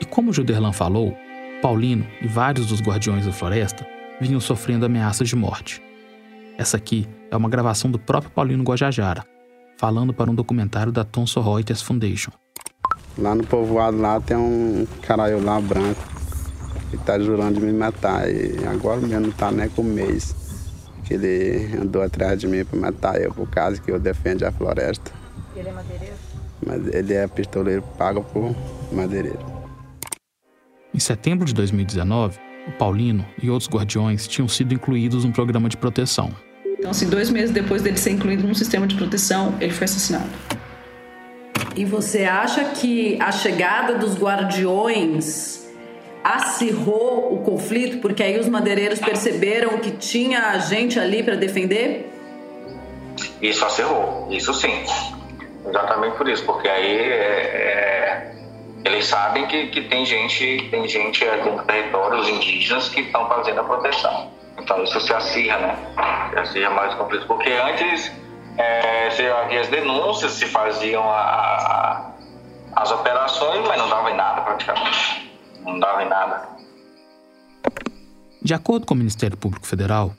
E 0.00 0.04
como 0.04 0.30
o 0.30 0.32
Juderlan 0.32 0.72
falou, 0.72 1.16
Paulino 1.60 2.06
e 2.20 2.26
vários 2.26 2.66
dos 2.66 2.80
guardiões 2.80 3.26
da 3.26 3.32
floresta 3.32 3.86
vinham 4.20 4.40
sofrendo 4.40 4.86
ameaças 4.86 5.28
de 5.28 5.36
morte. 5.36 5.82
Essa 6.58 6.76
aqui 6.76 7.06
é 7.30 7.36
uma 7.36 7.48
gravação 7.48 7.90
do 7.90 7.98
próprio 7.98 8.30
Paulino 8.30 8.64
Guajajara, 8.64 9.24
falando 9.78 10.14
para 10.14 10.30
um 10.30 10.34
documentário 10.34 10.90
da 10.90 11.04
Thomson 11.04 11.42
Reuters 11.42 11.82
Foundation. 11.82 12.30
Lá 13.18 13.34
no 13.34 13.46
povoado 13.46 13.98
lá 13.98 14.20
tem 14.20 14.36
um 14.36 14.86
caralho 15.02 15.42
lá 15.42 15.60
branco 15.60 16.00
que 16.90 16.96
tá 16.98 17.18
jurando 17.18 17.58
de 17.58 17.66
me 17.66 17.72
matar. 17.72 18.28
E 18.28 18.64
agora 18.66 19.00
mesmo 19.00 19.26
não 19.26 19.30
tá 19.32 19.50
nem 19.50 19.68
com 19.68 19.82
um 19.82 19.84
mês. 19.84 20.34
Que 21.06 21.14
ele 21.14 21.76
andou 21.80 22.02
atrás 22.02 22.40
de 22.40 22.46
mim 22.46 22.64
para 22.64 22.78
matar 22.78 23.20
eu 23.20 23.32
por 23.32 23.48
causa 23.48 23.80
que 23.80 23.90
eu 23.90 23.98
defendo 23.98 24.42
a 24.44 24.52
floresta. 24.52 25.12
Ele 25.54 25.68
é 25.68 25.72
madeireiro? 25.72 26.14
Mas 26.66 26.86
ele 26.94 27.14
é 27.14 27.26
pistoleiro 27.26 27.82
pago 27.96 28.22
por 28.24 28.54
madeireiro. 28.92 29.38
Em 30.92 30.98
setembro 30.98 31.46
de 31.46 31.54
2019, 31.54 32.38
o 32.66 32.72
Paulino 32.72 33.24
e 33.42 33.48
outros 33.48 33.70
guardiões 33.70 34.26
tinham 34.26 34.48
sido 34.48 34.74
incluídos 34.74 35.24
num 35.24 35.32
programa 35.32 35.68
de 35.68 35.76
proteção. 35.76 36.34
Então, 36.78 36.90
assim, 36.90 37.08
dois 37.08 37.30
meses 37.30 37.50
depois 37.50 37.82
dele 37.82 37.96
ser 37.96 38.10
incluído 38.10 38.46
num 38.46 38.54
sistema 38.54 38.86
de 38.86 38.96
proteção, 38.96 39.54
ele 39.60 39.72
foi 39.72 39.84
assassinado. 39.84 40.28
E 41.76 41.84
você 41.84 42.24
acha 42.24 42.64
que 42.64 43.20
a 43.20 43.30
chegada 43.30 43.98
dos 43.98 44.16
guardiões 44.16 45.65
acirrou 46.34 47.32
o 47.32 47.38
conflito, 47.44 47.98
porque 47.98 48.20
aí 48.20 48.36
os 48.38 48.48
madeireiros 48.48 48.98
perceberam 48.98 49.78
que 49.78 49.92
tinha 49.92 50.58
gente 50.58 50.98
ali 50.98 51.22
para 51.22 51.36
defender? 51.36 52.12
Isso 53.40 53.64
acirrou, 53.64 54.26
isso 54.30 54.52
sim. 54.52 54.84
Exatamente 55.64 56.16
por 56.16 56.28
isso, 56.28 56.44
porque 56.44 56.68
aí 56.68 56.96
é, 56.96 57.14
é, 57.14 58.34
eles 58.84 59.06
sabem 59.06 59.46
que, 59.46 59.68
que 59.68 59.82
tem 59.82 60.04
gente, 60.04 60.68
tem 60.68 60.88
gente 60.88 61.24
do 61.24 61.62
território, 61.62 62.18
os 62.18 62.28
indígenas, 62.28 62.88
que 62.88 63.02
estão 63.02 63.28
fazendo 63.28 63.60
a 63.60 63.64
proteção. 63.64 64.30
Então 64.58 64.82
isso 64.82 65.00
se 65.00 65.12
acirra, 65.12 65.58
né? 65.58 65.76
Se 66.30 66.38
acirra 66.38 66.70
mais 66.70 66.92
o 66.94 66.96
conflito, 66.96 67.26
porque 67.26 67.50
antes 67.50 68.12
é, 68.58 69.10
se 69.10 69.24
havia 69.26 69.60
as 69.60 69.68
denúncias, 69.68 70.32
se 70.32 70.46
faziam 70.46 71.08
a, 71.08 71.20
a, 71.20 72.10
as 72.82 72.90
operações, 72.90 73.66
mas 73.66 73.78
não 73.78 73.88
dava 73.88 74.10
em 74.10 74.16
nada 74.16 74.40
praticamente. 74.40 75.25
Não 75.66 75.80
dava 75.80 76.04
em 76.04 76.08
nada. 76.08 76.48
De 78.40 78.54
acordo 78.54 78.86
com 78.86 78.94
o 78.94 78.96
Ministério 78.96 79.36
Público 79.36 79.66
Federal, 79.66 80.14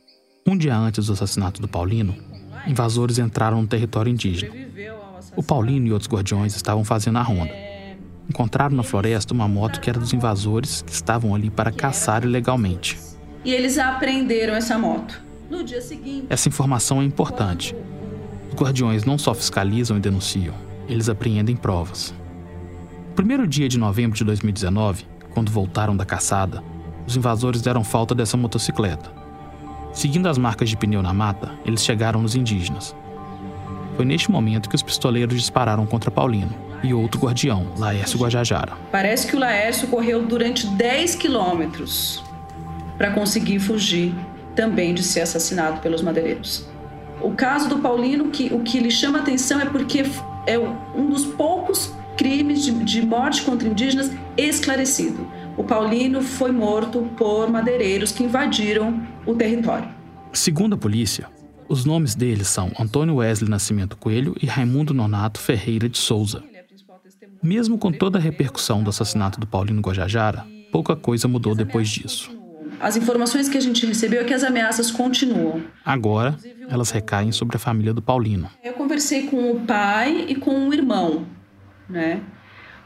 um 0.46 0.58
dia 0.58 0.76
antes 0.76 1.08
do 1.08 1.14
assassinato 1.14 1.62
do 1.62 1.68
Paulino, 1.68 2.14
invasores 2.68 3.18
entraram 3.18 3.62
no 3.62 3.68
território 3.68 4.12
indígena. 4.12 4.54
O 5.38 5.42
Paulino 5.42 5.88
e 5.88 5.94
outros 5.94 6.12
guardiões 6.12 6.54
estavam 6.54 6.84
fazendo 6.84 7.18
a 7.18 7.22
ronda. 7.22 7.54
Encontraram 8.30 8.76
na 8.76 8.84
floresta 8.84 9.34
uma 9.34 9.48
moto 9.48 9.80
que 9.80 9.90
era 9.90 9.98
dos 9.98 10.12
invasores 10.12 10.82
que 10.82 10.92
estavam 10.92 11.34
ali 11.34 11.50
para 11.50 11.72
caçar 11.72 12.26
ilegalmente. 12.26 13.00
E 13.46 13.54
eles 13.54 13.78
apreenderam 13.78 14.54
essa 14.54 14.78
moto. 14.78 15.22
No 15.50 15.64
dia 15.64 15.80
seguinte. 15.80 16.28
Essa 16.30 16.50
informação 16.50 17.02
é 17.02 17.06
importante. 17.06 17.74
Os 18.50 18.56
guardiões 18.56 19.06
não 19.06 19.18
só 19.18 19.34
fiscalizam 19.34 19.96
e 19.96 20.02
denunciam, 20.02 20.54
eles 20.90 21.08
apreendem 21.08 21.56
provas. 21.56 22.14
No 23.10 23.16
primeiro 23.16 23.48
dia 23.48 23.70
de 23.70 23.78
novembro 23.78 24.18
de 24.18 24.26
2019, 24.26 25.06
quando 25.34 25.52
voltaram 25.52 25.96
da 25.96 26.06
caçada, 26.06 26.64
os 27.06 27.16
invasores 27.16 27.62
deram 27.62 27.84
falta 27.84 28.14
dessa 28.14 28.36
motocicleta. 28.36 29.12
Seguindo 29.94 30.28
as 30.28 30.38
marcas 30.38 30.70
de 30.70 30.78
pneu 30.78 31.02
na 31.02 31.14
mata, 31.14 31.52
eles 31.66 31.84
chegaram 31.84 32.22
nos 32.22 32.36
indígenas. 32.36 32.96
Foi 33.96 34.06
neste 34.06 34.30
momento 34.30 34.70
que 34.70 34.76
os 34.76 34.84
pistoleiros 34.84 35.36
dispararam 35.36 35.86
contra 35.86 36.12
Paulino 36.12 36.54
e 36.84 36.94
outro 36.94 37.20
guardião, 37.20 37.68
Laércio 37.78 38.20
Guajajara. 38.20 38.74
Parece 38.92 39.28
que 39.28 39.36
o 39.36 39.40
Laércio 39.40 39.88
correu 39.88 40.24
durante 40.24 40.68
10 40.68 41.16
quilômetros 41.16 42.24
para 42.98 43.12
conseguir 43.12 43.60
fugir 43.60 44.14
também 44.56 44.94
de 44.94 45.02
ser 45.02 45.22
assassinado 45.22 45.80
pelos 45.82 46.02
madeireiros. 46.02 46.68
O 47.22 47.32
caso 47.32 47.68
do 47.68 47.80
Paulino, 47.80 48.30
que, 48.30 48.54
o 48.54 48.60
que 48.60 48.80
lhe 48.80 48.92
chama 48.92 49.20
atenção 49.20 49.60
é 49.60 49.66
porque 49.66 50.06
é 50.46 50.60
um 50.60 51.10
dos 51.10 51.26
poucos 51.26 51.92
crimes 52.18 52.64
de, 52.64 52.72
de 52.84 53.06
morte 53.06 53.44
contra 53.44 53.68
indígenas 53.68 54.12
esclarecido. 54.36 55.28
O 55.56 55.64
Paulino 55.64 56.22
foi 56.22 56.52
morto 56.52 57.02
por 57.18 57.50
madeireiros 57.50 58.12
que 58.12 58.24
invadiram 58.24 59.02
o 59.26 59.34
território. 59.34 59.88
Segundo 60.34 60.76
a 60.76 60.78
polícia, 60.78 61.28
os 61.70 61.86
nomes 61.86 62.16
deles 62.16 62.48
são 62.48 62.72
Antônio 62.80 63.16
Wesley 63.16 63.50
Nascimento 63.50 63.98
Coelho 63.98 64.36
e 64.42 64.46
Raimundo 64.46 64.94
Nonato 64.94 65.40
Ferreira 65.40 65.88
de 65.88 65.98
Souza. 65.98 66.44
Mesmo 67.42 67.78
com 67.78 67.92
toda 67.92 68.18
a 68.18 68.22
repercussão 68.22 68.84
do 68.84 68.90
assassinato 68.90 69.40
do 69.40 69.48
Paulino 69.48 69.82
Guajajara, 69.82 70.46
pouca 70.72 70.96
coisa 70.96 71.28
mudou 71.28 71.56
depois 71.56 71.88
disso. 71.88 72.36
As 72.80 72.96
informações 72.96 73.50
que 73.50 73.58
a 73.58 73.62
gente 73.62 73.86
recebeu 73.86 74.22
é 74.22 74.24
que 74.24 74.34
as 74.34 74.44
ameaças 74.44 74.92
continuam. 74.92 75.62
Agora, 75.84 76.38
elas 76.70 76.92
recaem 76.92 77.32
sobre 77.32 77.58
a 77.58 77.60
família 77.60 77.94
do 77.94 78.02
Paulino. 78.02 78.50
Eu 78.64 78.74
conversei 78.74 79.24
com 79.28 79.52
o 79.52 79.60
pai 79.62 80.26
e 80.28 80.36
com 80.36 80.68
o 80.68 80.74
irmão, 80.74 81.26
né? 81.90 82.22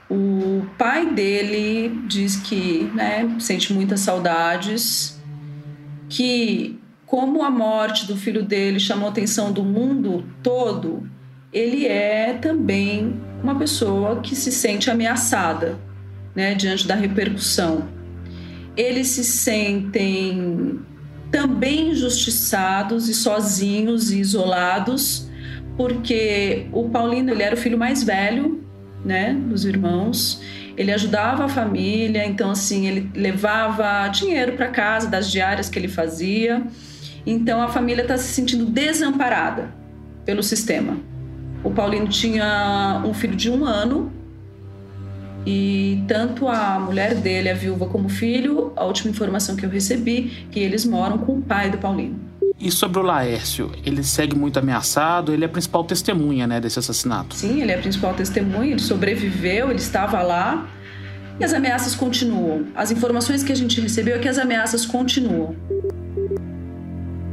O 0.09 0.65
pai 0.77 1.09
dele 1.13 2.01
diz 2.07 2.35
que 2.35 2.83
né, 2.93 3.33
sente 3.39 3.73
muitas 3.73 4.01
saudades, 4.01 5.21
que 6.09 6.79
como 7.05 7.43
a 7.43 7.49
morte 7.49 8.05
do 8.05 8.15
filho 8.17 8.43
dele 8.43 8.79
chamou 8.79 9.07
a 9.07 9.11
atenção 9.11 9.51
do 9.51 9.63
mundo 9.63 10.25
todo, 10.43 11.09
ele 11.51 11.85
é 11.85 12.33
também 12.33 13.19
uma 13.43 13.55
pessoa 13.55 14.21
que 14.21 14.35
se 14.35 14.51
sente 14.51 14.89
ameaçada 14.89 15.77
né, 16.35 16.55
diante 16.55 16.87
da 16.87 16.95
repercussão. 16.95 17.87
Eles 18.75 19.07
se 19.07 19.23
sentem 19.23 20.79
também 21.31 21.91
injustiçados 21.91 23.09
e 23.09 23.13
sozinhos 23.13 24.11
e 24.11 24.19
isolados, 24.19 25.29
porque 25.77 26.67
o 26.71 26.89
Paulino 26.89 27.31
ele 27.31 27.43
era 27.43 27.55
o 27.55 27.57
filho 27.57 27.77
mais 27.77 28.03
velho, 28.03 28.63
né, 29.03 29.33
dos 29.33 29.65
irmãos. 29.65 30.41
Ele 30.77 30.91
ajudava 30.91 31.45
a 31.45 31.49
família, 31.49 32.25
então 32.25 32.51
assim 32.51 32.87
ele 32.87 33.11
levava 33.13 34.07
dinheiro 34.09 34.53
para 34.53 34.67
casa 34.67 35.07
das 35.07 35.29
diárias 35.29 35.69
que 35.69 35.77
ele 35.77 35.87
fazia. 35.87 36.63
Então 37.25 37.61
a 37.61 37.67
família 37.67 38.01
está 38.01 38.17
se 38.17 38.33
sentindo 38.33 38.65
desamparada 38.65 39.73
pelo 40.25 40.41
sistema. 40.41 40.97
O 41.63 41.69
Paulino 41.69 42.07
tinha 42.07 43.03
um 43.05 43.13
filho 43.13 43.35
de 43.35 43.49
um 43.49 43.65
ano 43.65 44.11
e 45.45 46.03
tanto 46.07 46.47
a 46.47 46.79
mulher 46.79 47.15
dele, 47.15 47.49
a 47.49 47.53
viúva, 47.53 47.87
como 47.87 48.05
o 48.05 48.09
filho, 48.09 48.71
a 48.75 48.85
última 48.85 49.09
informação 49.09 49.55
que 49.55 49.65
eu 49.65 49.69
recebi, 49.69 50.47
que 50.51 50.59
eles 50.59 50.85
moram 50.85 51.17
com 51.17 51.37
o 51.37 51.41
pai 51.41 51.69
do 51.69 51.77
Paulino. 51.77 52.30
E 52.61 52.69
sobre 52.69 52.99
o 52.99 53.01
Laércio, 53.01 53.71
ele 53.83 54.03
segue 54.03 54.35
muito 54.35 54.59
ameaçado, 54.59 55.33
ele 55.33 55.43
é 55.43 55.47
a 55.47 55.49
principal 55.49 55.83
testemunha 55.83 56.45
né, 56.45 56.61
desse 56.61 56.77
assassinato. 56.77 57.33
Sim, 57.33 57.59
ele 57.59 57.71
é 57.71 57.75
a 57.75 57.79
principal 57.79 58.13
testemunha, 58.13 58.73
ele 58.73 58.79
sobreviveu, 58.79 59.71
ele 59.71 59.79
estava 59.79 60.21
lá 60.21 60.69
e 61.39 61.43
as 61.43 61.53
ameaças 61.53 61.95
continuam. 61.95 62.67
As 62.75 62.91
informações 62.91 63.41
que 63.41 63.51
a 63.51 63.55
gente 63.55 63.81
recebeu 63.81 64.15
é 64.15 64.19
que 64.19 64.29
as 64.29 64.37
ameaças 64.37 64.85
continuam. 64.85 65.55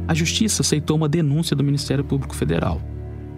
A 0.07 0.15
Justiça 0.15 0.63
aceitou 0.63 0.97
uma 0.97 1.07
denúncia 1.07 1.55
do 1.55 1.63
Ministério 1.63 2.03
Público 2.03 2.35
Federal 2.35 2.81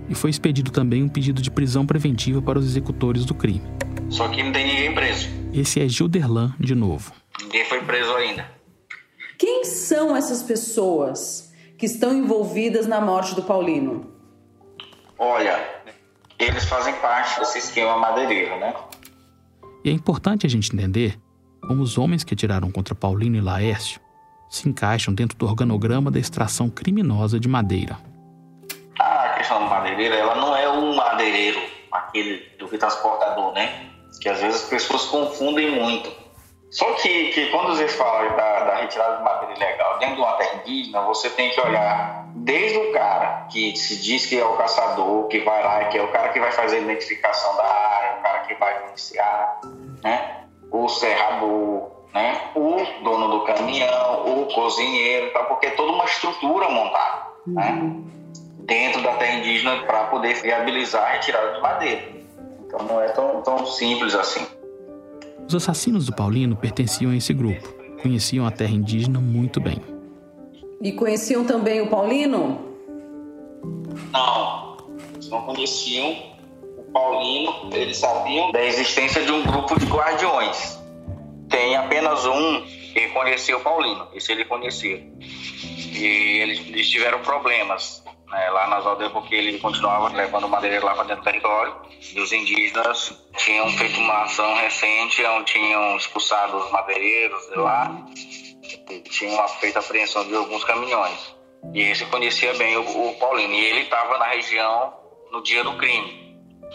e 0.08 0.16
foi 0.16 0.30
expedido 0.30 0.72
também 0.72 1.04
um 1.04 1.10
pedido 1.10 1.42
de 1.42 1.52
prisão 1.52 1.86
preventiva 1.86 2.42
para 2.42 2.58
os 2.58 2.66
executores 2.66 3.26
do 3.26 3.34
crime. 3.34 3.64
Só 4.10 4.30
que 4.30 4.42
não 4.42 4.54
tem 4.54 4.66
ninguém 4.66 4.96
preso. 4.96 5.28
Esse 5.54 5.82
é 5.82 5.90
Gilderlan 5.90 6.54
de 6.58 6.74
novo. 6.74 7.12
Ninguém 7.44 7.66
foi 7.66 7.82
preso 7.82 8.16
ainda. 8.16 8.50
Quem 9.38 9.66
são 9.66 10.16
essas 10.16 10.42
pessoas 10.42 11.51
que 11.82 11.88
estão 11.88 12.14
envolvidas 12.14 12.86
na 12.86 13.02
morte 13.02 13.34
do 13.34 13.42
Paulino? 13.42 14.06
Olha, 15.18 15.60
eles 16.38 16.64
fazem 16.66 16.94
parte 16.98 17.40
desse 17.40 17.58
esquema 17.58 17.98
madeireiro, 17.98 18.60
né? 18.60 18.72
E 19.84 19.90
é 19.90 19.92
importante 19.92 20.46
a 20.46 20.50
gente 20.50 20.72
entender 20.72 21.20
como 21.60 21.82
os 21.82 21.98
homens 21.98 22.24
que 22.24 22.36
atiraram 22.36 22.72
contra 22.72 22.94
Paulino 22.94 23.36
e 23.36 23.42
Laércio 23.42 24.00
se 24.48 24.70
encaixam 24.70 25.12
dentro 25.12 25.36
do 25.36 25.48
organograma 25.48 26.12
da 26.12 26.20
extração 26.20 26.70
criminosa 26.70 27.40
de 27.40 27.48
madeira. 27.48 27.98
A 29.00 29.30
questão 29.30 29.64
do 29.64 29.66
madeireiro, 29.68 30.14
ela 30.14 30.36
não 30.36 30.56
é 30.56 30.70
um 30.70 30.96
madeireiro, 30.96 31.60
aquele 31.92 32.44
do 32.60 32.68
transportador, 32.68 33.54
né? 33.54 33.90
Que 34.22 34.30
às 34.30 34.40
vezes 34.40 34.62
as 34.62 34.70
pessoas 34.70 35.06
confundem 35.06 35.72
muito. 35.72 36.12
Só 36.72 36.94
que, 36.94 37.32
que 37.34 37.52
quando 37.52 37.76
vocês 37.76 37.94
falam 37.96 38.36
da, 38.36 38.60
da 38.62 38.76
retirada 38.78 39.18
de 39.18 39.24
madeira 39.24 39.56
ilegal 39.56 40.00
dentro 40.00 40.16
de 40.16 40.22
uma 40.22 40.34
terra 40.34 40.56
indígena, 40.56 41.02
você 41.02 41.30
tem 41.30 41.52
que 41.52 41.62
olhar 41.62 42.22
Desde 42.44 42.78
o 42.78 42.92
cara 42.92 43.46
que 43.52 43.76
se 43.76 44.02
diz 44.02 44.26
que 44.26 44.40
é 44.40 44.46
o 44.46 44.54
caçador, 44.54 45.28
que 45.28 45.40
vai 45.42 45.64
lá, 45.64 45.86
que 45.86 45.98
é 45.98 46.02
o 46.02 46.08
cara 46.08 46.30
que 46.30 46.40
vai 46.40 46.52
fazer 46.52 46.78
a 46.78 46.80
identificação 46.80 47.56
da 47.56 47.64
área, 47.64 48.20
o 48.20 48.22
cara 48.24 48.40
que 48.40 48.56
vai 48.56 48.88
iniciar, 48.88 49.62
né? 50.04 50.46
o 50.72 50.88
serrador, 50.88 51.92
né? 52.14 52.42
o 52.56 52.78
dono 53.04 53.28
do 53.28 53.44
caminhão, 53.44 54.26
o 54.26 54.46
cozinheiro, 54.48 55.32
tá? 55.34 55.44
porque 55.44 55.68
é 55.68 55.72
toda 55.72 55.92
uma 55.92 56.06
estrutura 56.06 56.70
montada 56.70 57.28
né? 57.46 57.70
uhum. 57.70 57.90
né? 57.90 58.12
dentro 58.60 59.02
da 59.04 59.14
terra 59.16 59.36
indígena 59.36 59.84
para 59.84 60.06
poder 60.06 60.34
viabilizar 60.36 61.04
a 61.04 61.10
retirada 61.10 61.54
de 61.54 61.62
madeira. 61.62 62.02
Então 62.66 62.80
não 62.86 63.02
é 63.02 63.10
tão, 63.10 63.42
tão 63.42 63.66
simples 63.68 64.16
assim. 64.16 64.48
Os 65.48 65.56
assassinos 65.56 66.06
do 66.06 66.16
Paulino 66.16 66.56
pertenciam 66.56 67.12
a 67.12 67.16
esse 67.16 67.34
grupo, 67.34 67.68
conheciam 68.02 68.46
a 68.46 68.52
terra 68.52 68.72
indígena 68.72 69.20
muito 69.20 69.60
bem. 69.60 69.82
E 70.82 70.92
conheciam 70.94 71.46
também 71.46 71.82
o 71.82 71.88
Paulino? 71.88 72.60
Não, 74.12 74.78
eles 75.14 75.30
não 75.30 75.42
conheciam 75.42 76.16
o 76.78 76.84
Paulino, 76.92 77.70
eles 77.74 77.98
sabiam 77.98 78.52
da 78.52 78.64
existência 78.64 79.24
de 79.24 79.32
um 79.32 79.44
grupo 79.44 79.80
de 79.80 79.86
guardiões. 79.86 80.80
Tem 81.50 81.76
apenas 81.76 82.26
um 82.26 82.62
que 82.94 83.10
conhecia 83.10 83.58
o 83.58 83.62
Paulino, 83.62 84.08
esse 84.14 84.32
ele 84.32 84.46
conhecia. 84.46 85.06
E 85.94 86.40
eles, 86.42 86.60
eles 86.60 86.90
tiveram 86.90 87.20
problemas 87.20 88.01
né, 88.32 88.50
lá 88.50 88.68
nas 88.68 88.86
aldeias 88.86 89.12
porque 89.12 89.36
ele 89.36 89.60
continuava 89.60 90.10
levando 90.16 90.48
madeira 90.48 90.84
lá 90.84 90.94
para 90.94 91.04
dentro 91.04 91.22
do 91.22 91.26
território. 91.26 91.76
E 92.16 92.20
os 92.20 92.32
indígenas 92.32 93.14
tinham 93.38 93.70
feito 93.72 94.00
uma 94.00 94.24
ação 94.24 94.56
recente 94.56 95.24
onde 95.26 95.54
tinham 95.54 95.98
expulsado 95.98 96.58
os 96.58 96.72
madeireiros 96.72 97.48
de 97.50 97.56
lá 97.56 98.06
e 98.90 99.00
tinham 99.02 99.48
feito 99.48 99.78
a 99.78 99.80
apreensão 99.80 100.26
de 100.26 100.36
alguns 100.36 100.64
caminhões. 100.64 101.36
E 101.74 101.82
esse 101.82 102.06
conhecia 102.06 102.54
bem 102.56 102.78
o, 102.78 102.82
o 102.82 103.16
Paulino. 103.20 103.54
E 103.54 103.66
ele 103.66 103.82
estava 103.82 104.18
na 104.18 104.26
região 104.26 104.94
no 105.32 105.44
dia 105.44 105.64
do 105.64 105.74
crime. 105.78 106.22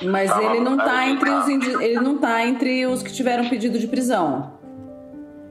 Mas 0.02 0.30
tava 0.30 0.44
ele 0.44 0.60
não 0.60 0.76
está 0.76 1.08
entre 1.08 1.30
os 1.30 1.48
ele 1.48 2.00
não 2.00 2.18
tá 2.18 2.46
entre 2.46 2.86
os 2.86 3.02
que 3.02 3.12
tiveram 3.12 3.48
pedido 3.48 3.78
de 3.78 3.88
prisão. 3.88 4.54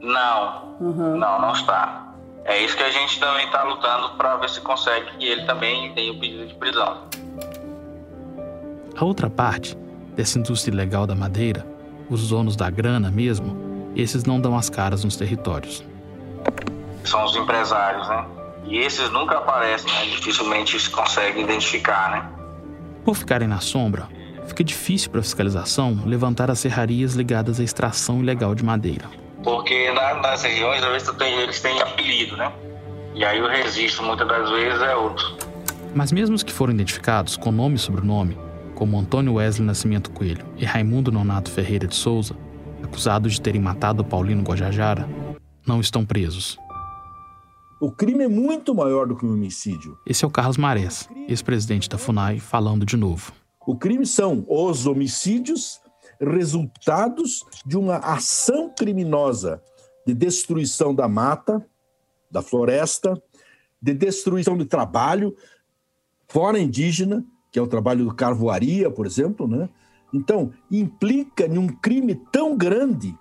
Não, 0.00 0.76
uhum. 0.80 1.16
não, 1.16 1.40
não 1.40 1.52
está. 1.52 2.05
É 2.46 2.62
isso 2.62 2.76
que 2.76 2.82
a 2.82 2.90
gente 2.90 3.18
também 3.18 3.44
está 3.46 3.64
lutando 3.64 4.10
para 4.10 4.36
ver 4.36 4.48
se 4.48 4.60
consegue 4.60 5.10
que 5.18 5.24
ele 5.26 5.44
também 5.46 5.92
tenha 5.94 6.12
o 6.12 6.20
pedido 6.20 6.46
de 6.46 6.54
prisão. 6.54 7.02
A 8.96 9.04
outra 9.04 9.28
parte 9.28 9.76
dessa 10.14 10.38
indústria 10.38 10.72
ilegal 10.72 11.08
da 11.08 11.14
madeira, 11.14 11.66
os 12.08 12.28
donos 12.28 12.54
da 12.54 12.70
grana 12.70 13.10
mesmo, 13.10 13.92
esses 13.96 14.24
não 14.24 14.40
dão 14.40 14.56
as 14.56 14.70
caras 14.70 15.02
nos 15.02 15.16
territórios. 15.16 15.84
São 17.04 17.24
os 17.24 17.34
empresários, 17.34 18.08
né? 18.08 18.24
E 18.64 18.78
esses 18.78 19.10
nunca 19.10 19.38
aparecem, 19.38 19.92
né? 19.92 20.06
dificilmente 20.06 20.78
se 20.78 20.88
consegue 20.90 21.40
identificar, 21.40 22.10
né? 22.10 22.30
Por 23.04 23.16
ficarem 23.16 23.48
na 23.48 23.60
sombra, 23.60 24.08
fica 24.46 24.62
difícil 24.62 25.10
para 25.10 25.18
a 25.18 25.22
fiscalização 25.22 26.00
levantar 26.06 26.48
as 26.48 26.60
serrarias 26.60 27.14
ligadas 27.14 27.58
à 27.58 27.64
extração 27.64 28.20
ilegal 28.20 28.54
de 28.54 28.64
madeira. 28.64 29.25
Porque 29.46 29.92
na, 29.92 30.14
nas 30.14 30.42
regiões, 30.42 30.82
às 30.82 30.90
vezes, 30.90 31.08
tem, 31.12 31.38
eles 31.38 31.60
têm 31.60 31.80
apelido, 31.80 32.36
né? 32.36 32.52
E 33.14 33.24
aí 33.24 33.40
o 33.40 33.46
registro, 33.46 34.04
muitas 34.04 34.26
das 34.26 34.50
vezes, 34.50 34.82
é 34.82 34.96
outro. 34.96 35.36
Mas 35.94 36.10
mesmo 36.10 36.34
os 36.34 36.42
que 36.42 36.52
foram 36.52 36.74
identificados 36.74 37.36
com 37.36 37.52
nome 37.52 37.76
e 37.76 37.78
sobrenome, 37.78 38.36
como 38.74 38.98
Antônio 38.98 39.34
Wesley 39.34 39.64
Nascimento 39.64 40.10
Coelho 40.10 40.44
e 40.56 40.64
Raimundo 40.64 41.12
Nonato 41.12 41.48
Ferreira 41.48 41.86
de 41.86 41.94
Souza, 41.94 42.36
acusados 42.82 43.34
de 43.34 43.40
terem 43.40 43.60
matado 43.60 44.04
Paulino 44.04 44.42
Guajajara, 44.42 45.08
não 45.64 45.80
estão 45.80 46.04
presos. 46.04 46.58
O 47.80 47.92
crime 47.92 48.24
é 48.24 48.28
muito 48.28 48.74
maior 48.74 49.06
do 49.06 49.14
que 49.14 49.24
o 49.24 49.32
homicídio. 49.32 49.96
Esse 50.04 50.24
é 50.24 50.28
o 50.28 50.30
Carlos 50.30 50.56
Marés, 50.56 51.08
ex-presidente 51.28 51.88
da 51.88 51.96
FUNAI, 51.96 52.40
falando 52.40 52.84
de 52.84 52.96
novo. 52.96 53.30
O 53.64 53.78
crime 53.78 54.06
são 54.06 54.44
os 54.48 54.88
homicídios 54.88 55.78
resultados 56.20 57.44
de 57.64 57.76
uma 57.76 57.96
ação 57.96 58.72
criminosa 58.76 59.62
de 60.06 60.14
destruição 60.14 60.94
da 60.94 61.08
mata, 61.08 61.64
da 62.30 62.42
floresta, 62.42 63.20
de 63.80 63.92
destruição 63.92 64.56
de 64.56 64.64
trabalho 64.64 65.36
fora 66.28 66.58
indígena, 66.58 67.24
que 67.50 67.58
é 67.58 67.62
o 67.62 67.66
trabalho 67.66 68.04
do 68.04 68.14
carvoaria, 68.14 68.90
por 68.90 69.06
exemplo, 69.06 69.46
né? 69.46 69.68
Então, 70.12 70.52
implica 70.70 71.46
em 71.46 71.58
um 71.58 71.66
crime 71.66 72.14
tão 72.32 72.56
grande 72.56 73.16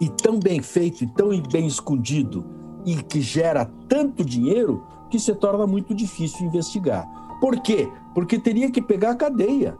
e 0.00 0.08
tão 0.08 0.38
bem 0.38 0.62
feito 0.62 1.04
e 1.04 1.06
tão 1.06 1.40
bem 1.42 1.66
escondido 1.66 2.44
e 2.84 3.02
que 3.02 3.20
gera 3.20 3.66
tanto 3.88 4.24
dinheiro 4.24 4.84
que 5.10 5.18
se 5.18 5.34
torna 5.34 5.66
muito 5.66 5.94
difícil 5.94 6.46
investigar. 6.46 7.06
Por 7.40 7.60
quê? 7.60 7.90
Porque 8.14 8.38
teria 8.38 8.70
que 8.70 8.80
pegar 8.80 9.10
a 9.10 9.16
cadeia 9.16 9.76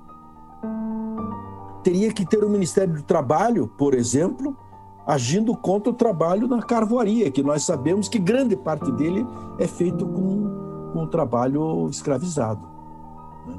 teria 1.83 2.13
que 2.13 2.27
ter 2.27 2.45
o 2.45 2.49
Ministério 2.51 2.95
do 2.95 3.03
Trabalho, 3.03 3.67
por 3.67 3.95
exemplo, 3.95 4.57
agindo 5.07 5.57
contra 5.57 5.91
o 5.91 5.95
trabalho 5.95 6.47
na 6.47 6.63
carvoaria, 6.63 7.31
que 7.31 7.43
nós 7.43 7.65
sabemos 7.65 8.09
que 8.09 8.19
grande 8.19 8.55
parte 8.55 8.93
dele 8.93 9.27
é 9.59 9.67
feito 9.67 10.07
com, 10.07 10.91
com 10.93 11.05
o 11.05 11.07
trabalho 11.07 11.89
escravizado. 11.89 12.61
Né? 13.47 13.55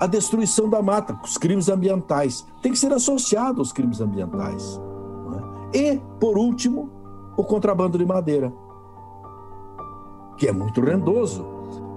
A 0.00 0.06
destruição 0.06 0.70
da 0.70 0.80
mata, 0.80 1.18
os 1.24 1.36
crimes 1.36 1.68
ambientais, 1.68 2.46
tem 2.62 2.70
que 2.70 2.78
ser 2.78 2.92
associado 2.92 3.60
aos 3.60 3.72
crimes 3.72 4.00
ambientais. 4.00 4.80
Né? 5.28 5.42
E, 5.74 6.00
por 6.20 6.38
último, 6.38 6.88
o 7.36 7.42
contrabando 7.42 7.98
de 7.98 8.06
madeira, 8.06 8.52
que 10.36 10.46
é 10.46 10.52
muito 10.52 10.80
rendoso. 10.80 11.44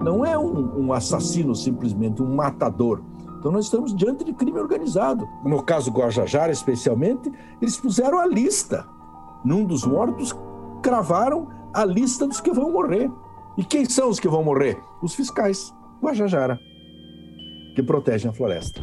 Não 0.00 0.24
é 0.24 0.36
um, 0.36 0.86
um 0.86 0.92
assassino 0.92 1.54
simplesmente, 1.54 2.20
um 2.20 2.34
matador 2.34 3.00
então 3.42 3.50
nós 3.50 3.64
estamos 3.64 3.92
diante 3.92 4.22
de 4.22 4.32
crime 4.32 4.60
organizado. 4.60 5.28
No 5.44 5.60
caso 5.64 5.90
Guajajara, 5.90 6.52
especialmente, 6.52 7.28
eles 7.60 7.76
puseram 7.76 8.20
a 8.20 8.24
lista. 8.24 8.86
Num 9.44 9.64
dos 9.64 9.84
mortos, 9.84 10.32
cravaram 10.80 11.48
a 11.74 11.84
lista 11.84 12.24
dos 12.24 12.40
que 12.40 12.52
vão 12.52 12.70
morrer. 12.70 13.10
E 13.58 13.64
quem 13.64 13.84
são 13.84 14.08
os 14.08 14.20
que 14.20 14.28
vão 14.28 14.44
morrer? 14.44 14.80
Os 15.02 15.12
fiscais 15.16 15.74
Guajajara, 16.00 16.56
que 17.74 17.82
protegem 17.82 18.30
a 18.30 18.32
floresta. 18.32 18.80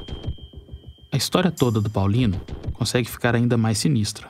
A 1.09 1.15
história 1.15 1.51
toda 1.51 1.79
do 1.79 1.89
Paulino 1.89 2.37
consegue 2.73 3.09
ficar 3.09 3.35
ainda 3.35 3.55
mais 3.55 3.77
sinistra. 3.77 4.29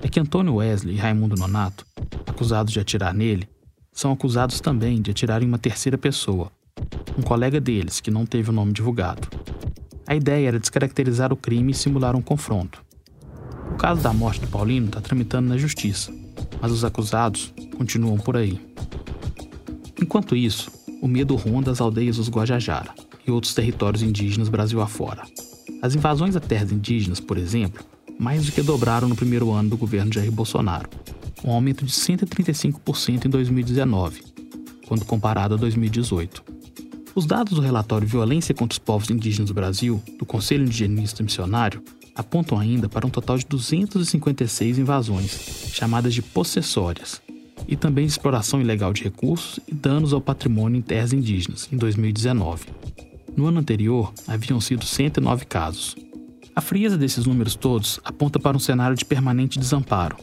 É 0.00 0.08
que 0.08 0.20
Antônio 0.20 0.54
Wesley 0.54 0.94
e 0.94 0.98
Raimundo 0.98 1.34
Nonato, 1.34 1.84
acusados 2.28 2.72
de 2.72 2.78
atirar 2.78 3.12
nele, 3.12 3.48
são 3.92 4.12
acusados 4.12 4.60
também 4.60 5.02
de 5.02 5.10
atirar 5.10 5.42
em 5.42 5.46
uma 5.46 5.58
terceira 5.58 5.98
pessoa, 5.98 6.52
um 7.18 7.22
colega 7.22 7.60
deles, 7.60 8.00
que 8.00 8.10
não 8.10 8.24
teve 8.24 8.50
o 8.50 8.52
nome 8.52 8.72
divulgado. 8.72 9.28
A 10.08 10.14
ideia 10.14 10.48
era 10.48 10.58
descaracterizar 10.58 11.34
o 11.34 11.36
crime 11.36 11.72
e 11.72 11.74
simular 11.74 12.16
um 12.16 12.22
confronto. 12.22 12.82
O 13.70 13.76
caso 13.76 14.00
da 14.00 14.10
morte 14.10 14.40
do 14.40 14.46
Paulino 14.46 14.86
está 14.86 15.02
tramitando 15.02 15.50
na 15.50 15.58
justiça, 15.58 16.10
mas 16.62 16.72
os 16.72 16.82
acusados 16.82 17.52
continuam 17.76 18.16
por 18.16 18.34
aí. 18.34 18.58
Enquanto 20.00 20.34
isso, 20.34 20.70
o 21.02 21.06
medo 21.06 21.36
ronda 21.36 21.70
as 21.70 21.78
aldeias 21.78 22.16
dos 22.16 22.30
Guajajara 22.30 22.94
e 23.26 23.30
outros 23.30 23.52
territórios 23.52 24.02
indígenas 24.02 24.48
Brasil 24.48 24.80
afora. 24.80 25.24
As 25.82 25.94
invasões 25.94 26.34
a 26.36 26.40
terras 26.40 26.72
indígenas, 26.72 27.20
por 27.20 27.36
exemplo, 27.36 27.84
mais 28.18 28.46
do 28.46 28.52
que 28.52 28.62
dobraram 28.62 29.08
no 29.08 29.14
primeiro 29.14 29.52
ano 29.52 29.68
do 29.68 29.76
governo 29.76 30.10
Jair 30.10 30.32
Bolsonaro, 30.32 30.88
um 31.44 31.52
aumento 31.52 31.84
de 31.84 31.92
135% 31.92 33.26
em 33.26 33.28
2019, 33.28 34.22
quando 34.86 35.04
comparado 35.04 35.52
a 35.52 35.58
2018. 35.58 36.47
Os 37.18 37.26
dados 37.26 37.54
do 37.54 37.60
relatório 37.60 38.06
Violência 38.06 38.54
contra 38.54 38.74
os 38.74 38.78
Povos 38.78 39.10
Indígenas 39.10 39.48
do 39.48 39.54
Brasil, 39.54 40.00
do 40.16 40.24
Conselho 40.24 40.62
Indigenista 40.62 41.20
Missionário, 41.20 41.82
apontam 42.14 42.56
ainda 42.56 42.88
para 42.88 43.04
um 43.04 43.10
total 43.10 43.36
de 43.36 43.44
256 43.44 44.78
invasões, 44.78 45.72
chamadas 45.72 46.14
de 46.14 46.22
possessórias, 46.22 47.20
e 47.66 47.74
também 47.74 48.06
de 48.06 48.12
exploração 48.12 48.60
ilegal 48.60 48.92
de 48.92 49.02
recursos 49.02 49.58
e 49.66 49.74
danos 49.74 50.12
ao 50.12 50.20
patrimônio 50.20 50.78
em 50.78 50.80
terras 50.80 51.12
indígenas, 51.12 51.68
em 51.72 51.76
2019. 51.76 52.66
No 53.36 53.46
ano 53.46 53.58
anterior, 53.58 54.12
haviam 54.24 54.60
sido 54.60 54.84
109 54.84 55.44
casos. 55.44 55.96
A 56.54 56.60
frieza 56.60 56.96
desses 56.96 57.26
números 57.26 57.56
todos 57.56 57.98
aponta 58.04 58.38
para 58.38 58.56
um 58.56 58.60
cenário 58.60 58.96
de 58.96 59.04
permanente 59.04 59.58
desamparo. 59.58 60.16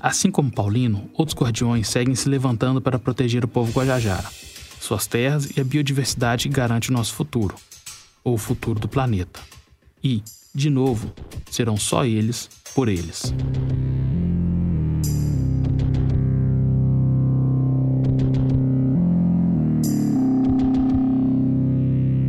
Assim 0.00 0.30
como 0.30 0.50
Paulino, 0.50 1.10
outros 1.12 1.36
guardiões 1.36 1.88
seguem 1.88 2.14
se 2.14 2.26
levantando 2.26 2.80
para 2.80 2.98
proteger 2.98 3.44
o 3.44 3.48
povo 3.48 3.70
guajajara 3.70 4.47
suas 4.80 5.06
terras 5.06 5.56
e 5.56 5.60
a 5.60 5.64
biodiversidade 5.64 6.48
que 6.48 6.54
garante 6.54 6.90
o 6.90 6.92
nosso 6.92 7.14
futuro, 7.14 7.54
ou 8.22 8.34
o 8.34 8.38
futuro 8.38 8.78
do 8.78 8.88
planeta. 8.88 9.40
E, 10.02 10.22
de 10.54 10.70
novo, 10.70 11.12
serão 11.50 11.76
só 11.76 12.04
eles 12.04 12.48
por 12.74 12.88
eles. 12.88 13.32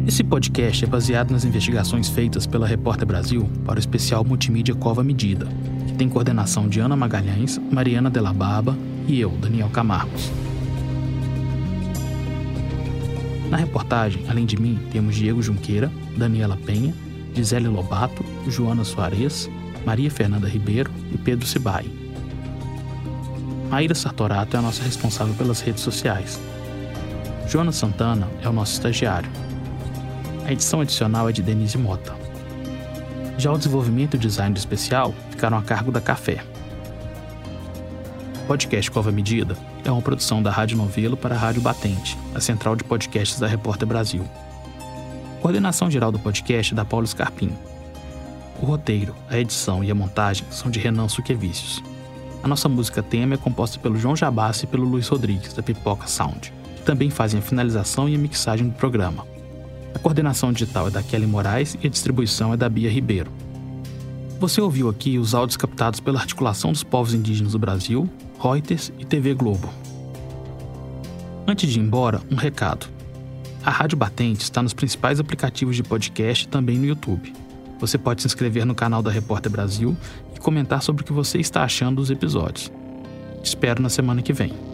Esse 0.07 0.23
podcast 0.23 0.83
é 0.83 0.88
baseado 0.88 1.31
nas 1.31 1.45
investigações 1.45 2.09
feitas 2.09 2.47
pela 2.47 2.65
Repórter 2.65 3.07
Brasil 3.07 3.47
para 3.63 3.75
o 3.75 3.79
especial 3.79 4.25
multimídia 4.25 4.73
Cova 4.73 5.03
Medida, 5.03 5.47
que 5.88 5.93
tem 5.93 6.09
coordenação 6.09 6.67
de 6.67 6.79
Ana 6.79 6.95
Magalhães, 6.95 7.59
Mariana 7.71 8.09
Della 8.09 8.33
Barba 8.33 8.75
e 9.07 9.21
eu, 9.21 9.29
Daniel 9.29 9.69
Camargos. 9.69 10.31
Na 13.49 13.57
reportagem, 13.57 14.23
além 14.29 14.45
de 14.45 14.59
mim, 14.59 14.79
temos 14.91 15.15
Diego 15.15 15.41
Junqueira, 15.41 15.91
Daniela 16.15 16.55
Penha, 16.55 16.93
Gisele 17.33 17.67
Lobato, 17.67 18.23
Joana 18.47 18.83
Soares, 18.83 19.49
Maria 19.85 20.12
Fernanda 20.12 20.47
Ribeiro 20.47 20.91
e 21.12 21.17
Pedro 21.17 21.47
Cibai. 21.47 21.85
Maíra 23.69 23.95
Sartorato 23.95 24.55
é 24.55 24.59
a 24.59 24.62
nossa 24.62 24.83
responsável 24.83 25.33
pelas 25.33 25.62
redes 25.62 25.81
sociais. 25.81 26.39
Jonas 27.47 27.75
Santana 27.75 28.27
é 28.43 28.49
o 28.49 28.53
nosso 28.53 28.73
estagiário. 28.73 29.29
A 30.45 30.51
edição 30.51 30.81
adicional 30.81 31.27
é 31.27 31.31
de 31.31 31.41
Denise 31.41 31.77
Mota. 31.77 32.15
Já 33.38 33.51
o 33.51 33.57
desenvolvimento 33.57 34.15
e 34.15 34.17
o 34.17 34.19
design 34.19 34.53
do 34.53 34.57
especial 34.57 35.13
ficaram 35.31 35.57
a 35.57 35.62
cargo 35.63 35.91
da 35.91 36.01
Café. 36.01 36.43
Podcast 38.47 38.91
Cova 38.91 39.12
Medida 39.12 39.55
é 39.83 39.91
uma 39.91 40.01
produção 40.01 40.41
da 40.41 40.51
Rádio 40.51 40.77
Novelo 40.77 41.15
para 41.15 41.35
a 41.35 41.37
Rádio 41.37 41.61
Batente, 41.61 42.17
a 42.33 42.39
central 42.39 42.75
de 42.75 42.83
podcasts 42.83 43.39
da 43.39 43.47
Repórter 43.47 43.87
Brasil. 43.87 44.23
Coordenação 45.41 45.89
geral 45.89 46.11
do 46.11 46.19
podcast 46.19 46.73
é 46.73 46.75
da 46.75 46.83
Paulo 46.83 47.07
Scarpim. 47.07 47.51
O 48.61 48.65
roteiro, 48.65 49.15
a 49.29 49.39
edição 49.39 49.83
e 49.83 49.89
a 49.89 49.95
montagem 49.95 50.45
são 50.51 50.69
de 50.69 50.79
Renan 50.79 51.07
Suquevicius. 51.07 51.81
A 52.43 52.47
nossa 52.47 52.67
música 52.67 53.01
tema 53.01 53.35
é 53.35 53.37
composta 53.37 53.79
pelo 53.79 53.97
João 53.97 54.15
Jabassi 54.15 54.65
e 54.65 54.67
pelo 54.67 54.85
Luiz 54.85 55.07
Rodrigues, 55.07 55.53
da 55.53 55.63
Pipoca 55.63 56.07
Sound, 56.07 56.53
que 56.75 56.81
também 56.83 57.09
fazem 57.09 57.39
a 57.39 57.43
finalização 57.43 58.07
e 58.07 58.15
a 58.15 58.17
mixagem 58.17 58.67
do 58.67 58.75
programa. 58.75 59.25
A 59.93 59.99
coordenação 59.99 60.51
digital 60.51 60.87
é 60.87 60.91
da 60.91 61.01
Kelly 61.01 61.25
Moraes 61.25 61.77
e 61.81 61.87
a 61.87 61.89
distribuição 61.89 62.53
é 62.53 62.57
da 62.57 62.69
Bia 62.69 62.89
Ribeiro. 62.89 63.31
Você 64.39 64.61
ouviu 64.61 64.87
aqui 64.87 65.17
os 65.17 65.33
áudios 65.33 65.57
captados 65.57 65.99
pela 65.99 66.19
Articulação 66.19 66.71
dos 66.71 66.83
Povos 66.83 67.13
Indígenas 67.13 67.51
do 67.51 67.59
Brasil, 67.59 68.09
Reuters 68.41 68.91
e 68.97 69.04
TV 69.04 69.34
Globo. 69.34 69.69
Antes 71.45 71.69
de 71.69 71.80
ir 71.80 71.84
embora, 71.84 72.21
um 72.32 72.36
recado. 72.36 72.88
A 73.63 73.69
Rádio 73.69 73.97
Batente 73.97 74.43
está 74.43 74.63
nos 74.63 74.73
principais 74.73 75.19
aplicativos 75.19 75.75
de 75.75 75.84
podcast 75.84 76.45
e 76.45 76.47
também 76.47 76.78
no 76.78 76.86
YouTube. 76.86 77.34
Você 77.80 77.97
pode 77.97 78.21
se 78.21 78.28
inscrever 78.28 78.65
no 78.65 78.73
canal 78.73 79.02
da 79.02 79.12
Repórter 79.12 79.52
Brasil 79.52 79.95
e 80.36 80.39
comentar 80.39 80.82
sobre 80.82 81.02
o 81.02 81.06
que 81.06 81.12
você 81.12 81.38
está 81.39 81.63
achando 81.63 81.97
dos 81.97 82.10
episódios. 82.10 82.71
Te 83.43 83.47
espero 83.47 83.82
na 83.82 83.89
semana 83.89 84.21
que 84.21 84.32
vem. 84.32 84.68